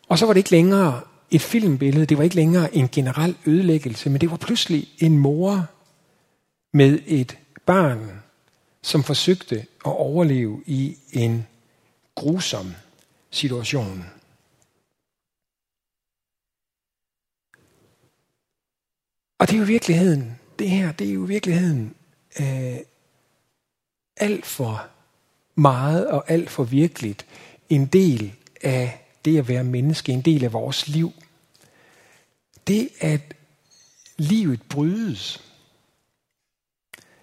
Og 0.09 0.19
så 0.19 0.27
var 0.27 0.33
det 0.33 0.39
ikke 0.39 0.51
længere 0.51 1.01
et 1.31 1.41
filmbillede, 1.41 2.07
det 2.07 2.19
var 2.19 2.25
ikke 2.25 2.37
længere 2.37 2.77
en 2.77 2.89
generel 2.89 3.37
ødelæggelse, 3.47 4.11
men 4.11 4.21
det 4.21 4.31
var 4.31 4.37
pludselig 4.37 4.89
en 4.99 5.19
mor 5.19 5.67
med 6.73 6.99
et 7.07 7.39
barn, 7.67 8.24
som 8.85 9.05
forsøgte 9.05 9.57
at 9.61 9.93
overleve 9.93 10.63
i 10.67 10.99
en 11.13 11.47
grusom 12.15 12.75
situation. 13.31 14.05
Og 19.39 19.49
det 19.49 19.55
er 19.55 19.59
jo 19.59 19.65
virkeligheden. 19.65 20.39
Det 20.59 20.71
her, 20.71 20.93
det 20.93 21.09
er 21.09 21.13
jo 21.13 21.21
virkeligheden 21.21 21.95
øh, 22.41 22.79
alt 24.17 24.47
for 24.47 24.89
meget 25.55 26.07
og 26.07 26.31
alt 26.31 26.51
for 26.51 26.65
virkeligt 26.65 27.27
en 27.69 27.87
del 27.87 28.35
af 28.63 29.09
det 29.25 29.39
at 29.39 29.49
være 29.49 29.65
menneske, 29.65 30.13
en 30.13 30.23
del 30.23 30.45
af 30.45 30.53
vores 30.53 30.89
liv. 30.89 31.13
Det 32.67 32.89
at 33.01 33.35
livet 34.17 34.63
brydes. 34.63 35.45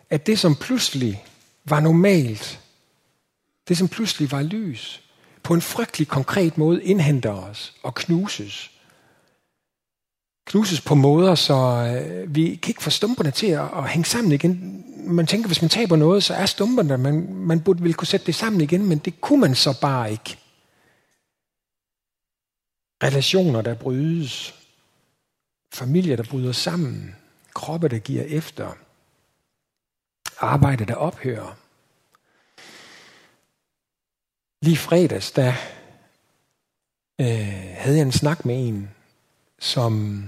At 0.10 0.28
det 0.28 0.39
som 0.39 0.56
pludselig 0.56 1.26
var 1.65 1.80
normalt, 1.80 2.60
det 3.67 3.78
som 3.78 3.88
pludselig 3.88 4.32
var 4.32 4.41
lys, 4.41 5.02
på 5.43 5.54
en 5.54 5.62
frygtelig 5.62 6.08
konkret 6.08 6.58
måde 6.58 6.84
indhenter 6.84 7.32
os 7.32 7.74
og 7.84 7.95
knuses. 7.95 8.71
Knuses 10.45 10.82
på 10.82 10.95
måder, 10.95 11.36
så 11.36 11.54
øh, 11.54 12.36
vi 12.36 12.56
kan 12.56 12.69
ikke 12.69 12.84
få 12.84 12.89
stumperne 12.89 13.32
til 13.32 13.47
at, 13.47 13.69
at 13.78 13.89
hænge 13.89 14.06
sammen 14.06 14.32
igen 14.32 14.82
man 15.06 15.28
tænker, 15.28 15.47
hvis 15.47 15.62
man 15.62 15.69
taber 15.69 15.95
noget, 15.95 16.24
så 16.24 16.34
er 16.34 16.45
stumperne, 16.45 16.97
man, 16.97 17.34
man 17.34 17.62
burde 17.62 17.84
vil 17.84 17.93
kunne 17.93 18.08
sætte 18.08 18.26
det 18.26 18.36
sammen 18.36 18.62
igen, 18.62 18.86
men 18.86 18.97
det 18.97 19.21
kunne 19.21 19.39
man 19.39 19.56
så 19.56 19.80
bare 19.82 20.12
ikke. 20.12 20.38
Relationer, 23.04 23.62
der 23.62 23.74
brydes. 23.74 24.54
Familier, 25.74 26.15
der 26.15 26.24
bryder 26.24 26.52
sammen. 26.52 27.15
kroppe, 27.54 27.88
der 27.88 28.00
giver 28.00 28.24
efter, 28.24 28.78
arbejde, 30.41 30.86
der 30.86 30.95
ophører. 30.95 31.58
Lige 34.62 34.77
fredags, 34.77 35.32
der 35.32 35.54
øh, 37.21 37.75
havde 37.77 37.97
jeg 37.97 38.06
en 38.06 38.12
snak 38.12 38.45
med 38.45 38.67
en, 38.67 38.89
som 39.60 40.23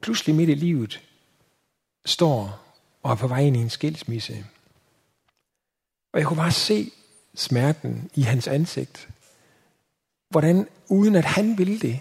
pludselig 0.00 0.34
midt 0.34 0.50
i 0.50 0.54
livet 0.54 1.02
står 2.04 2.64
og 3.02 3.10
er 3.10 3.16
på 3.16 3.26
vej 3.26 3.40
ind 3.40 3.56
i 3.56 3.60
en 3.60 3.70
skilsmisse. 3.70 4.46
Og 6.12 6.18
jeg 6.18 6.26
kunne 6.26 6.36
bare 6.36 6.52
se 6.52 6.90
smerten 7.34 8.10
i 8.14 8.22
hans 8.22 8.48
ansigt. 8.48 9.08
Hvordan, 10.30 10.68
uden 10.88 11.16
at 11.16 11.24
han 11.24 11.58
ville 11.58 11.78
det, 11.78 12.00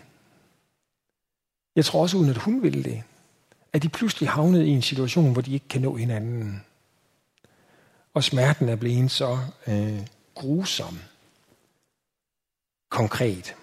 jeg 1.75 1.85
tror 1.85 2.01
også 2.01 2.17
uden 2.17 2.29
at 2.29 2.37
hun 2.37 2.63
ville 2.63 2.83
det, 2.83 3.03
at 3.73 3.83
de 3.83 3.89
pludselig 3.89 4.29
havnede 4.29 4.67
i 4.67 4.69
en 4.69 4.81
situation, 4.81 5.33
hvor 5.33 5.41
de 5.41 5.53
ikke 5.53 5.67
kan 5.67 5.81
nå 5.81 5.95
hinanden. 5.95 6.63
Og 8.17 8.23
smerten 8.23 8.69
er 8.69 8.75
blevet 8.75 9.11
så 9.11 9.39
øh, 9.67 10.07
grusom, 10.35 10.99
konkret. 12.89 13.55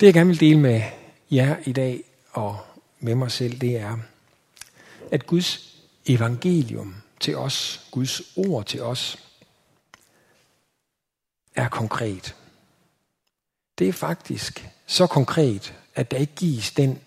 Det 0.00 0.06
jeg 0.06 0.14
gerne 0.14 0.30
vil 0.30 0.40
dele 0.40 0.60
med 0.60 0.82
jer 1.30 1.56
i 1.66 1.72
dag 1.72 2.04
og 2.32 2.58
med 3.00 3.14
mig 3.14 3.30
selv, 3.30 3.60
det 3.60 3.76
er, 3.76 3.98
at 5.10 5.26
Guds 5.26 5.78
evangelium 6.06 6.94
til 7.20 7.36
os, 7.36 7.88
Guds 7.90 8.22
ord 8.36 8.64
til 8.64 8.82
os, 8.82 9.18
er 11.54 11.68
konkret. 11.68 12.36
Det 13.78 13.88
er 13.88 13.92
faktisk 13.92 14.68
så 14.86 15.06
konkret, 15.06 15.74
at 15.94 16.10
der 16.10 16.16
ikke 16.16 16.34
gives 16.34 16.70
den 16.70 17.00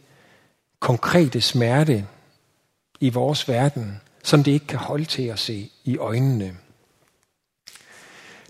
konkrete 0.79 1.41
smerte 1.41 2.07
i 2.99 3.09
vores 3.09 3.47
verden, 3.47 4.01
som 4.23 4.43
det 4.43 4.51
ikke 4.51 4.67
kan 4.67 4.79
holde 4.79 5.05
til 5.05 5.23
at 5.23 5.39
se 5.39 5.71
i 5.83 5.97
øjnene. 5.97 6.57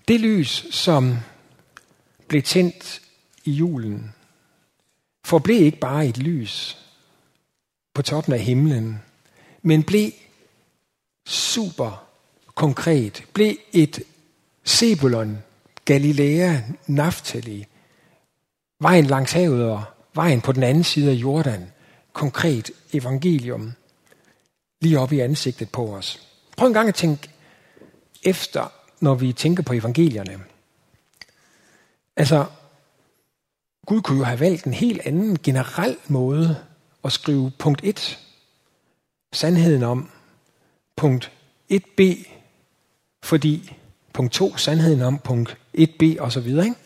Det 0.07 0.19
lys, 0.19 0.65
som 0.71 1.17
blev 2.27 2.41
tændt 2.41 3.01
i 3.43 3.51
julen, 3.51 4.13
forblev 5.25 5.61
ikke 5.61 5.79
bare 5.79 6.07
et 6.07 6.17
lys 6.17 6.77
på 7.93 8.01
toppen 8.01 8.33
af 8.33 8.39
himlen, 8.39 9.01
men 9.61 9.83
blev 9.83 10.11
super 11.25 12.07
konkret, 12.55 13.23
blev 13.33 13.55
et 13.73 14.03
Sebulon, 14.63 15.43
Galilea, 15.85 16.61
Naftali, 16.87 17.65
vejen 18.79 19.05
langs 19.05 19.31
havet 19.31 19.63
og 19.63 19.83
vejen 20.13 20.41
på 20.41 20.51
den 20.51 20.63
anden 20.63 20.83
side 20.83 21.11
af 21.11 21.15
Jordan, 21.15 21.71
konkret 22.13 22.71
evangelium, 22.93 23.73
lige 24.81 24.99
op 24.99 25.11
i 25.11 25.19
ansigtet 25.19 25.69
på 25.69 25.95
os. 25.95 26.27
Prøv 26.57 26.67
en 26.67 26.73
gang 26.73 26.89
at 26.89 26.95
tænke 26.95 27.29
efter, 28.23 28.71
når 28.99 29.15
vi 29.15 29.33
tænker 29.33 29.63
på 29.63 29.73
evangelierne. 29.73 30.39
Altså, 32.15 32.45
Gud 33.85 34.01
kunne 34.01 34.17
jo 34.17 34.23
have 34.23 34.39
valgt 34.39 34.63
en 34.63 34.73
helt 34.73 35.01
anden 35.05 35.39
generel 35.43 35.97
måde 36.07 36.57
at 37.03 37.11
skrive 37.11 37.51
punkt 37.51 37.81
1, 37.83 38.19
sandheden 39.33 39.83
om, 39.83 40.09
punkt 40.95 41.31
1b, 41.73 42.03
fordi 43.23 43.75
punkt 44.13 44.33
2, 44.33 44.57
sandheden 44.57 45.01
om 45.01 45.19
punkt 45.19 45.57
1b 45.77 46.19
og 46.19 46.31
så 46.31 46.39
videre. 46.39 46.65
Ikke? 46.65 46.77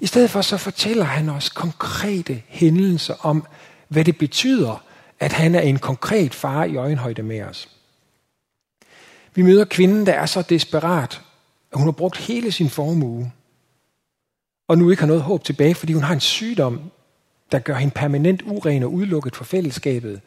I 0.00 0.06
stedet 0.06 0.30
for 0.30 0.42
så 0.42 0.56
fortæller 0.56 1.04
han 1.04 1.28
os 1.28 1.48
konkrete 1.48 2.42
hændelser 2.46 3.14
om, 3.20 3.46
hvad 3.88 4.04
det 4.04 4.18
betyder, 4.18 4.84
at 5.20 5.32
han 5.32 5.54
er 5.54 5.60
en 5.60 5.78
konkret 5.78 6.34
far 6.34 6.64
i 6.64 6.76
øjenhøjde 6.76 7.22
med 7.22 7.42
os. 7.42 7.68
Vi 9.34 9.42
møder 9.42 9.64
kvinden, 9.64 10.06
der 10.06 10.12
er 10.12 10.26
så 10.26 10.42
desperat, 10.42 11.22
at 11.72 11.78
hun 11.78 11.86
har 11.86 11.92
brugt 11.92 12.16
hele 12.16 12.52
sin 12.52 12.70
formue, 12.70 13.32
og 14.68 14.78
nu 14.78 14.90
ikke 14.90 15.00
har 15.00 15.06
noget 15.06 15.22
håb 15.22 15.44
tilbage, 15.44 15.74
fordi 15.74 15.92
hun 15.92 16.02
har 16.02 16.14
en 16.14 16.20
sygdom, 16.20 16.90
der 17.52 17.58
gør 17.58 17.74
hende 17.74 17.94
permanent 17.94 18.42
uren 18.42 18.82
og 18.82 18.92
udelukket 18.92 19.36
fra 19.36 19.44
fællesskabet. 19.44 20.20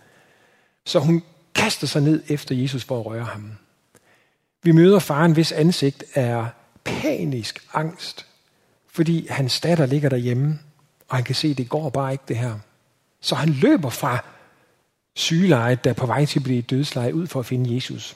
Så 0.86 1.00
hun 1.00 1.24
kaster 1.56 1.88
sig 1.88 2.02
ned 2.02 2.24
efter 2.28 2.56
Jesus 2.56 2.84
for 2.84 3.00
at 3.00 3.06
røre 3.06 3.24
ham. 3.24 3.52
Vi 4.64 4.72
møder 4.72 5.00
faren, 5.00 5.32
hvis 5.32 5.52
ansigt 5.52 6.04
er 6.14 6.48
panisk 6.84 7.68
angst, 7.74 8.26
fordi 8.92 9.28
hans 9.30 9.62
datter 9.62 9.86
ligger 9.86 10.10
derhjemme, 10.10 10.60
og 11.08 11.16
han 11.16 11.24
kan 11.24 11.36
se, 11.36 11.48
at 11.48 11.58
det 11.58 11.70
går 11.70 11.90
bare 11.90 12.12
ikke 12.12 12.24
det 12.28 12.38
her. 12.38 12.60
Så 13.22 13.36
han 13.36 13.50
løber 13.50 13.90
fra 13.90 14.24
sygeleje, 15.16 15.76
der 15.76 15.90
er 15.90 15.94
på 15.94 16.06
vej 16.06 16.26
til 16.26 16.40
at 16.40 16.44
blive 16.44 16.62
dødsleje, 16.62 17.16
ud 17.16 17.28
for 17.28 17.40
at 17.40 17.46
finde 17.46 17.76
Jesus. 17.76 18.16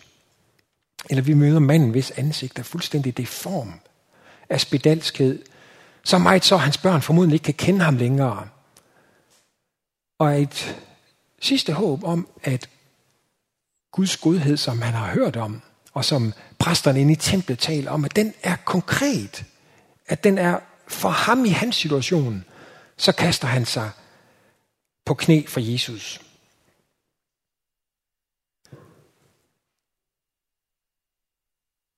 Eller 1.10 1.24
vi 1.24 1.34
møder 1.34 1.60
manden, 1.60 1.90
hvis 1.90 2.12
ansigt 2.12 2.60
er 2.60 2.64
fuldstændig 2.64 3.18
deform 3.18 3.74
af 4.50 4.62
spedalskhed, 4.62 5.46
så 6.04 6.18
meget 6.18 6.46
så 6.46 6.58
hans 6.58 6.78
børn 6.78 7.02
formodentlig 7.02 7.36
ikke 7.36 7.44
kan 7.44 7.54
kende 7.54 7.86
ham 7.86 7.96
længere. 7.96 8.48
Og 10.20 10.42
et 10.42 10.78
sidste 11.42 11.74
håb 11.74 12.04
om, 12.04 12.28
at 12.44 12.70
Guds 13.92 14.18
godhed, 14.18 14.58
som 14.58 14.82
han 14.82 14.94
har 14.94 15.12
hørt 15.12 15.36
om, 15.36 15.62
og 15.94 16.06
som 16.06 16.34
præsterne 16.60 17.02
inde 17.02 17.14
i 17.14 17.16
templet 17.16 17.60
taler 17.60 17.92
om, 17.92 18.06
at 18.06 18.16
den 18.16 18.34
er 18.44 18.56
konkret, 18.56 19.46
at 20.08 20.24
den 20.24 20.38
er 20.38 20.60
for 20.88 21.10
ham 21.10 21.46
i 21.46 21.50
hans 21.50 21.76
situation, 21.76 22.46
så 22.98 23.12
kaster 23.12 23.48
han 23.48 23.66
sig 23.66 23.90
på 25.06 25.14
knæ 25.14 25.44
for 25.48 25.60
Jesus. 25.60 26.22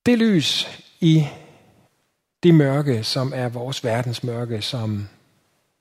Det 0.05 0.17
lys 0.17 0.67
i 0.99 1.27
det 2.43 2.55
mørke, 2.55 3.03
som 3.03 3.33
er 3.35 3.49
vores 3.49 3.83
verdens 3.83 4.23
mørke, 4.23 4.61
som 4.61 5.09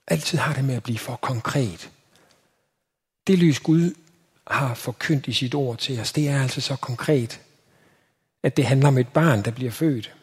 altid 0.06 0.38
har 0.38 0.54
det 0.54 0.64
med 0.64 0.74
at 0.74 0.82
blive 0.82 0.98
for 0.98 1.16
konkret. 1.16 1.90
Det 3.26 3.38
lys 3.38 3.60
Gud 3.60 3.94
har 4.46 4.74
forkyndt 4.74 5.28
i 5.28 5.32
sit 5.32 5.54
ord 5.54 5.78
til 5.78 6.00
os, 6.00 6.12
det 6.12 6.28
er 6.28 6.42
altså 6.42 6.60
så 6.60 6.76
konkret, 6.76 7.40
at 8.42 8.56
det 8.56 8.66
handler 8.66 8.88
om 8.88 8.98
et 8.98 9.08
barn, 9.08 9.42
der 9.42 9.50
bliver 9.50 9.70
født. 9.70 10.14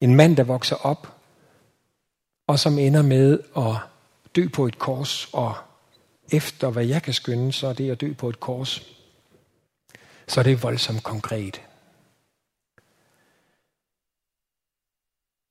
En 0.00 0.14
mand, 0.14 0.36
der 0.36 0.44
vokser 0.44 0.76
op, 0.76 1.16
og 2.46 2.58
som 2.58 2.78
ender 2.78 3.02
med 3.02 3.38
at 3.56 3.76
dø 4.36 4.48
på 4.48 4.66
et 4.66 4.78
kors, 4.78 5.28
og 5.32 5.54
efter 6.32 6.70
hvad 6.70 6.84
jeg 6.84 7.02
kan 7.02 7.14
skynde, 7.14 7.52
så 7.52 7.66
er 7.66 7.72
det 7.72 7.90
at 7.90 8.00
dø 8.00 8.12
på 8.12 8.28
et 8.28 8.40
kors, 8.40 8.82
så 10.28 10.40
er 10.40 10.44
det 10.44 10.62
voldsomt 10.62 11.02
konkret. 11.02 11.60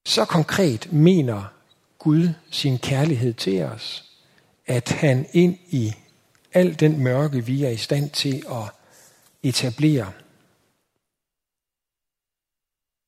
Så 0.06 0.26
konkret 0.26 0.94
mener 0.94 1.44
Gud 2.00 2.30
sin 2.52 2.80
kærlighed 2.80 3.34
til 3.34 3.64
os, 3.64 4.12
at 4.66 4.90
han 4.90 5.28
ind 5.34 5.58
i 5.68 5.94
al 6.54 6.80
den 6.80 7.04
mørke, 7.04 7.46
vi 7.46 7.64
er 7.64 7.70
i 7.70 7.78
stand 7.78 8.10
til 8.10 8.44
at 8.50 8.72
etablere, 9.44 10.14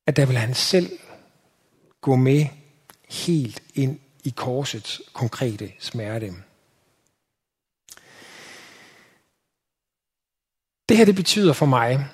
at 0.08 0.16
der 0.16 0.26
vil 0.26 0.38
han 0.38 0.54
selv 0.54 1.00
gå 2.02 2.16
med 2.16 2.46
helt 3.10 3.64
ind 3.76 4.00
i 4.24 4.30
korsets 4.30 5.02
konkrete 5.14 5.74
smerte. 5.80 6.34
Det 10.90 10.98
her 10.98 11.06
det 11.06 11.16
betyder 11.16 11.54
for 11.54 11.66
mig, 11.66 12.08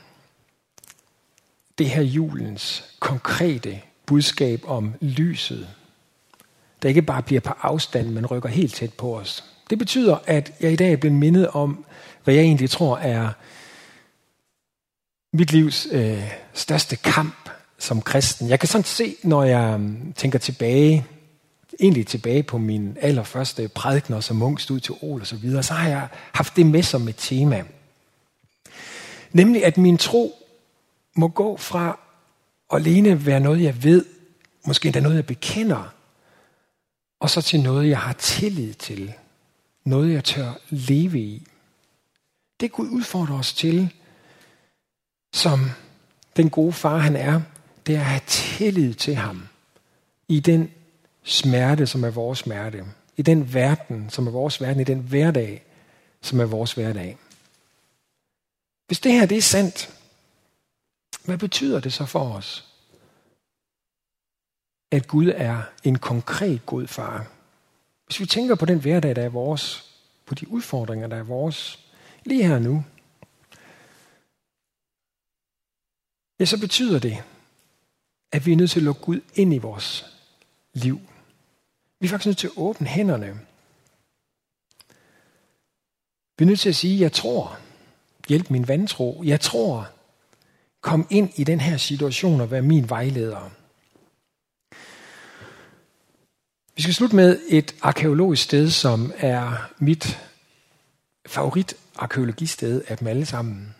det 1.77 1.89
her 1.89 2.01
julens 2.01 2.95
konkrete 2.99 3.81
budskab 4.05 4.61
om 4.67 4.93
lyset, 5.01 5.67
der 6.81 6.89
ikke 6.89 7.01
bare 7.01 7.21
bliver 7.23 7.41
på 7.41 7.53
afstand, 7.61 8.09
men 8.09 8.25
rykker 8.25 8.49
helt 8.49 8.73
tæt 8.73 8.93
på 8.93 9.17
os. 9.17 9.43
Det 9.69 9.79
betyder, 9.79 10.17
at 10.25 10.53
jeg 10.59 10.71
i 10.71 10.75
dag 10.75 10.91
er 10.91 10.97
blevet 10.97 11.17
mindet 11.17 11.47
om, 11.47 11.85
hvad 12.23 12.33
jeg 12.33 12.43
egentlig 12.43 12.69
tror 12.69 12.97
er 12.97 13.29
mit 15.33 15.51
livs 15.51 15.87
øh, 15.91 16.31
største 16.53 16.95
kamp 16.95 17.49
som 17.77 18.01
kristen. 18.01 18.49
Jeg 18.49 18.59
kan 18.59 18.69
sådan 18.69 18.83
se, 18.83 19.15
når 19.23 19.43
jeg 19.43 19.79
mm, 19.79 20.13
tænker 20.13 20.39
tilbage, 20.39 21.05
egentlig 21.79 22.07
tilbage 22.07 22.43
på 22.43 22.57
min 22.57 22.97
allerførste 23.01 23.67
prædikner 23.67 24.19
som 24.19 24.35
munk 24.35 24.59
stod 24.59 24.79
til 24.79 24.95
Ol 25.01 25.21
og 25.21 25.27
så 25.27 25.35
videre, 25.35 25.63
så 25.63 25.73
har 25.73 25.89
jeg 25.89 26.07
haft 26.33 26.55
det 26.55 26.65
med 26.65 26.83
som 26.83 27.07
et 27.07 27.15
tema. 27.17 27.63
Nemlig, 29.31 29.65
at 29.65 29.77
min 29.77 29.97
tro 29.97 30.35
må 31.15 31.27
gå 31.27 31.57
fra 31.57 31.99
alene 32.75 33.25
være 33.25 33.39
noget, 33.39 33.63
jeg 33.63 33.83
ved, 33.83 34.05
måske 34.65 34.85
endda 34.85 34.99
noget, 34.99 35.15
jeg 35.15 35.25
bekender, 35.25 35.93
og 37.19 37.29
så 37.29 37.41
til 37.41 37.59
noget, 37.59 37.89
jeg 37.89 37.99
har 37.99 38.13
tillid 38.13 38.73
til. 38.73 39.13
Noget, 39.85 40.13
jeg 40.13 40.23
tør 40.23 40.53
leve 40.69 41.19
i. 41.19 41.47
Det 42.59 42.71
Gud 42.71 42.89
udfordrer 42.89 43.39
os 43.39 43.53
til, 43.53 43.93
som 45.33 45.59
den 46.37 46.49
gode 46.49 46.73
far 46.73 46.97
han 46.97 47.15
er, 47.15 47.41
det 47.87 47.95
er 47.95 47.99
at 47.99 48.05
have 48.05 48.21
tillid 48.27 48.93
til 48.93 49.15
ham 49.15 49.47
i 50.27 50.39
den 50.39 50.71
smerte, 51.23 51.87
som 51.87 52.03
er 52.03 52.09
vores 52.09 52.39
smerte. 52.39 52.85
I 53.17 53.21
den 53.21 53.53
verden, 53.53 54.09
som 54.09 54.27
er 54.27 54.31
vores 54.31 54.61
verden, 54.61 54.81
i 54.81 54.83
den 54.83 54.99
hverdag, 54.99 55.63
som 56.21 56.39
er 56.39 56.45
vores 56.45 56.73
hverdag. 56.73 57.17
Hvis 58.87 58.99
det 58.99 59.11
her 59.11 59.25
det 59.25 59.37
er 59.37 59.41
sandt, 59.41 59.89
hvad 61.25 61.37
betyder 61.37 61.79
det 61.79 61.93
så 61.93 62.05
for 62.05 62.33
os? 62.33 62.67
At 64.91 65.07
Gud 65.07 65.27
er 65.35 65.61
en 65.83 65.99
konkret 65.99 66.65
god 66.65 66.87
far. 66.87 67.27
Hvis 68.05 68.19
vi 68.19 68.25
tænker 68.25 68.55
på 68.55 68.65
den 68.65 68.79
hverdag, 68.79 69.15
der 69.15 69.21
er 69.21 69.29
vores, 69.29 69.93
på 70.25 70.35
de 70.35 70.47
udfordringer, 70.47 71.07
der 71.07 71.17
er 71.17 71.23
vores, 71.23 71.79
lige 72.25 72.47
her 72.47 72.59
nu, 72.59 72.85
ja, 76.39 76.45
så 76.45 76.59
betyder 76.59 76.99
det, 76.99 77.23
at 78.31 78.45
vi 78.45 78.51
er 78.51 78.55
nødt 78.55 78.71
til 78.71 78.79
at 78.79 78.83
lukke 78.83 79.01
Gud 79.01 79.21
ind 79.35 79.53
i 79.53 79.57
vores 79.57 80.05
liv. 80.73 80.99
Vi 81.99 82.07
er 82.07 82.09
faktisk 82.09 82.25
nødt 82.25 82.37
til 82.37 82.47
at 82.47 82.57
åbne 82.57 82.87
hænderne. 82.87 83.39
Vi 86.37 86.43
er 86.43 86.45
nødt 86.45 86.59
til 86.59 86.69
at 86.69 86.75
sige, 86.75 87.01
jeg 87.01 87.11
tror. 87.11 87.59
Hjælp 88.27 88.49
min 88.49 88.67
vantro. 88.67 89.21
Jeg 89.25 89.41
tror. 89.41 89.89
Kom 90.83 91.07
ind 91.09 91.29
i 91.35 91.43
den 91.43 91.61
her 91.61 91.77
situation 91.77 92.41
og 92.41 92.51
vær 92.51 92.61
min 92.61 92.89
vejleder. 92.89 93.51
Vi 96.75 96.81
skal 96.81 96.93
slutte 96.93 97.15
med 97.15 97.39
et 97.49 97.75
arkeologisk 97.81 98.43
sted, 98.43 98.69
som 98.69 99.13
er 99.17 99.71
mit 99.79 100.19
favorit 101.25 101.75
arkeologisted 101.95 102.81
af 102.87 102.97
dem 102.97 103.07
alle 103.07 103.25
sammen. 103.25 103.75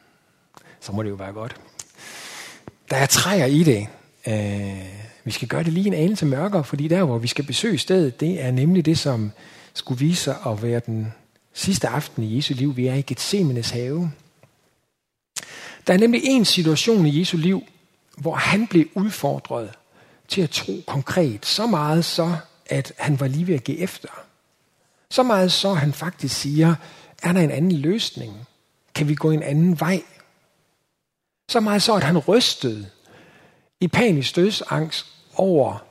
Så 0.79 0.91
må 0.91 1.03
det 1.03 1.09
jo 1.09 1.15
være 1.15 1.31
godt. 1.31 1.55
Der 2.89 2.95
er 2.95 3.05
træer 3.05 3.45
i 3.45 3.63
det. 3.63 3.87
Øh, 4.27 4.85
vi 5.23 5.31
skal 5.31 5.47
gøre 5.47 5.63
det 5.63 5.73
lige 5.73 5.87
en 5.87 5.93
anelse 5.93 6.25
mørkere, 6.25 6.63
fordi 6.63 6.87
der, 6.87 7.03
hvor 7.03 7.17
vi 7.17 7.27
skal 7.27 7.45
besøge 7.45 7.77
stedet, 7.77 8.19
det 8.19 8.43
er 8.43 8.51
nemlig 8.51 8.85
det, 8.85 8.99
som 8.99 9.31
skulle 9.73 9.99
vise 9.99 10.23
sig 10.23 10.35
at 10.45 10.63
være 10.63 10.81
den 10.85 11.13
sidste 11.53 11.87
aften 11.87 12.23
i 12.23 12.35
Jesu 12.35 12.53
liv. 12.53 12.77
Vi 12.77 12.87
er 12.87 12.93
i 12.93 13.01
Gethsemanes 13.01 13.69
have. 13.69 14.11
Der 15.87 15.93
er 15.93 15.97
nemlig 15.97 16.21
en 16.23 16.45
situation 16.45 17.05
i 17.05 17.19
Jesu 17.19 17.37
liv, 17.37 17.63
hvor 18.17 18.35
han 18.35 18.67
blev 18.67 18.85
udfordret 18.95 19.71
til 20.27 20.41
at 20.41 20.49
tro 20.49 20.73
konkret. 20.87 21.45
Så 21.45 21.67
meget 21.67 22.05
så, 22.05 22.35
at 22.65 22.93
han 22.97 23.19
var 23.19 23.27
lige 23.27 23.47
ved 23.47 23.55
at 23.55 23.63
give 23.63 23.77
efter. 23.77 24.09
Så 25.09 25.23
meget 25.23 25.51
så, 25.51 25.71
at 25.71 25.77
han 25.77 25.93
faktisk 25.93 26.41
siger, 26.41 26.75
er 27.23 27.33
der 27.33 27.41
en 27.41 27.51
anden 27.51 27.71
løsning? 27.71 28.47
Kan 28.95 29.07
vi 29.07 29.15
gå 29.15 29.31
en 29.31 29.43
anden 29.43 29.79
vej? 29.79 30.03
Så 31.49 31.59
meget 31.59 31.81
så, 31.81 31.95
at 31.95 32.03
han 32.03 32.17
rystede 32.17 32.89
i 33.79 33.87
panisk 33.87 34.35
dødsangst 34.35 35.05
over 35.35 35.85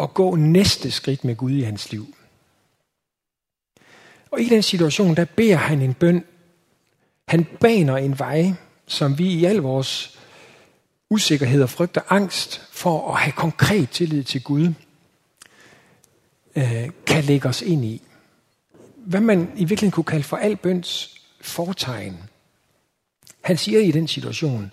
at 0.00 0.14
gå 0.14 0.36
næste 0.36 0.90
skridt 0.90 1.24
med 1.24 1.36
Gud 1.36 1.50
i 1.50 1.62
hans 1.62 1.90
liv. 1.90 2.14
Og 4.30 4.40
i 4.40 4.48
den 4.48 4.62
situation, 4.62 5.16
der 5.16 5.24
beder 5.24 5.56
han 5.56 5.80
en 5.80 5.94
bøn. 5.94 6.24
Han 7.28 7.44
baner 7.60 7.96
en 7.96 8.18
vej, 8.18 8.52
som 8.86 9.18
vi 9.18 9.32
i 9.32 9.44
al 9.44 9.56
vores 9.56 10.18
usikkerhed 11.10 11.62
og 11.62 11.70
frygt 11.70 11.96
og 11.96 12.04
angst 12.08 12.68
for 12.72 13.12
at 13.12 13.20
have 13.20 13.32
konkret 13.32 13.90
tillid 13.90 14.24
til 14.24 14.42
Gud, 14.42 14.74
øh, 16.56 16.90
kan 17.06 17.24
lægge 17.24 17.48
os 17.48 17.62
ind 17.62 17.84
i. 17.84 18.02
Hvad 18.96 19.20
man 19.20 19.40
i 19.40 19.64
virkeligheden 19.64 19.90
kunne 19.90 20.04
kalde 20.04 20.24
for 20.24 20.36
al 20.36 20.56
bøns 20.56 21.20
fortegn. 21.40 22.18
Han 23.40 23.56
siger 23.56 23.80
i 23.80 23.90
den 23.90 24.08
situation, 24.08 24.72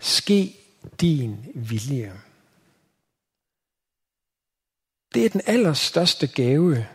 ske 0.00 0.56
din 1.00 1.36
vilje. 1.54 2.12
Det 5.14 5.24
er 5.24 5.28
den 5.28 5.40
allerstørste 5.46 6.26
gave, 6.26 6.86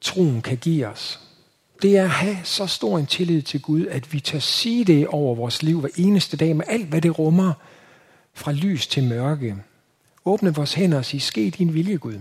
troen 0.00 0.42
kan 0.42 0.56
give 0.56 0.86
os. 0.86 1.20
Det 1.82 1.96
er 1.96 2.04
at 2.04 2.10
have 2.10 2.36
så 2.44 2.66
stor 2.66 2.98
en 2.98 3.06
tillid 3.06 3.42
til 3.42 3.62
Gud, 3.62 3.86
at 3.86 4.12
vi 4.12 4.20
tør 4.20 4.38
sige 4.38 4.84
det 4.84 5.06
over 5.06 5.34
vores 5.34 5.62
liv 5.62 5.80
hver 5.80 5.90
eneste 5.96 6.36
dag 6.36 6.56
med 6.56 6.64
alt, 6.68 6.86
hvad 6.86 7.00
det 7.00 7.18
rummer, 7.18 7.52
fra 8.34 8.52
lys 8.52 8.86
til 8.86 9.04
mørke. 9.04 9.56
Åbne 10.24 10.54
vores 10.54 10.74
hænder 10.74 10.98
og 10.98 11.04
sige, 11.04 11.20
ske 11.20 11.50
din 11.50 11.74
vilje, 11.74 11.96
Gud. 11.96 12.18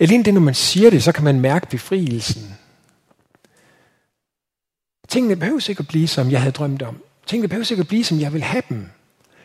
Alene 0.00 0.24
det, 0.24 0.34
når 0.34 0.40
man 0.40 0.54
siger 0.54 0.90
det, 0.90 1.02
så 1.02 1.12
kan 1.12 1.24
man 1.24 1.40
mærke 1.40 1.66
befrielsen. 1.66 2.54
Tingene 5.08 5.36
behøver 5.36 5.58
sikkert 5.58 5.88
blive, 5.88 6.08
som 6.08 6.30
jeg 6.30 6.40
havde 6.40 6.52
drømt 6.52 6.82
om. 6.82 7.02
Tingene 7.26 7.48
behøver 7.48 7.64
sikkert 7.64 7.88
blive, 7.88 8.04
som 8.04 8.20
jeg 8.20 8.32
vil 8.32 8.42
have 8.42 8.62
dem. 8.68 8.90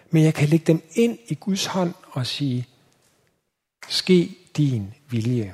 Men 0.10 0.24
jeg 0.24 0.34
kan 0.34 0.50
lægge 0.50 0.66
dem 0.66 0.82
ind 0.94 1.18
i 1.28 1.34
Guds 1.34 1.66
hånd 1.66 1.94
og 2.12 2.28
sige, 2.28 2.68
ske 3.90 4.38
din 4.58 4.94
vilje. 5.10 5.54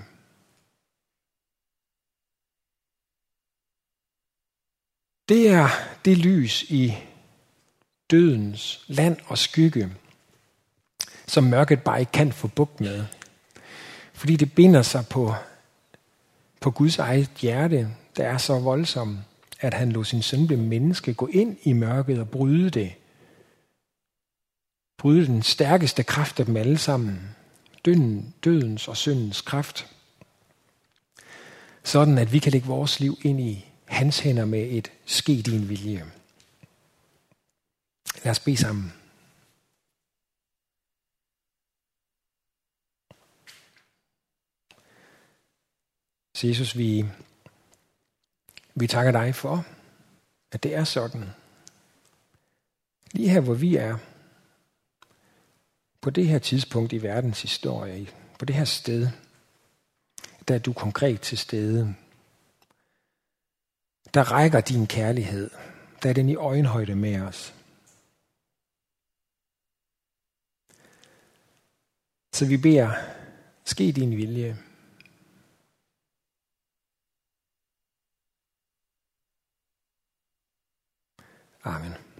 Det 5.31 5.49
er 5.49 5.67
det 6.05 6.17
lys 6.17 6.63
i 6.63 6.97
dødens 8.09 8.83
land 8.87 9.17
og 9.25 9.37
skygge, 9.37 9.89
som 11.27 11.43
mørket 11.43 11.83
bare 11.83 11.99
ikke 11.99 12.11
kan 12.11 12.31
få 12.31 12.47
bugt 12.47 12.81
med. 12.81 13.05
Fordi 14.13 14.35
det 14.35 14.53
binder 14.53 14.81
sig 14.81 15.05
på, 15.09 15.33
på 16.59 16.71
Guds 16.71 16.97
eget 16.97 17.29
hjerte, 17.41 17.89
der 18.17 18.23
er 18.23 18.37
så 18.37 18.59
voldsom, 18.59 19.19
at 19.59 19.73
han 19.73 19.91
lod 19.91 20.05
sin 20.05 20.21
søn 20.21 20.47
blive 20.47 20.61
menneske 20.61 21.13
gå 21.13 21.27
ind 21.27 21.57
i 21.63 21.73
mørket 21.73 22.19
og 22.19 22.29
bryde 22.29 22.69
det. 22.69 22.93
Bryde 24.97 25.25
den 25.25 25.41
stærkeste 25.41 26.03
kraft 26.03 26.39
af 26.39 26.45
dem 26.45 26.57
alle 26.57 26.77
sammen. 26.77 27.35
Døden, 27.85 28.33
dødens 28.43 28.87
og 28.87 28.97
syndens 28.97 29.41
kraft. 29.41 29.87
Sådan 31.83 32.17
at 32.17 32.33
vi 32.33 32.39
kan 32.39 32.51
lægge 32.51 32.67
vores 32.67 32.99
liv 32.99 33.17
ind 33.23 33.41
i 33.41 33.70
hans 33.91 34.19
hænder 34.19 34.45
med 34.45 34.71
et 34.71 34.91
ske 35.05 35.41
din 35.41 35.69
vilje. 35.69 36.11
Lad 38.23 38.31
os 38.31 38.39
bede 38.39 38.57
sammen. 38.57 38.93
Så 46.35 46.47
Jesus, 46.47 46.77
vi, 46.77 47.05
vi 48.75 48.87
takker 48.87 49.11
dig 49.11 49.35
for, 49.35 49.65
at 50.51 50.63
det 50.63 50.75
er 50.75 50.83
sådan. 50.83 51.29
Lige 53.11 53.29
her, 53.29 53.39
hvor 53.39 53.53
vi 53.53 53.75
er, 53.75 53.97
på 56.01 56.09
det 56.09 56.27
her 56.27 56.39
tidspunkt 56.39 56.93
i 56.93 57.03
verdens 57.03 57.41
historie, 57.41 58.07
på 58.39 58.45
det 58.45 58.55
her 58.55 58.65
sted, 58.65 59.09
der 60.47 60.55
er 60.55 60.59
du 60.59 60.73
konkret 60.73 61.21
til 61.21 61.37
stede. 61.37 61.95
Der 64.13 64.31
rækker 64.31 64.61
din 64.61 64.87
kærlighed. 64.87 65.49
Der 66.03 66.09
er 66.09 66.13
den 66.13 66.29
i 66.29 66.35
øjenhøjde 66.35 66.95
med 66.95 67.21
os. 67.21 67.55
Så 72.33 72.45
vi 72.47 72.57
beder, 72.57 72.91
ske 73.65 73.91
din 73.91 74.17
vilje. 74.17 74.57
Amen. 81.63 82.10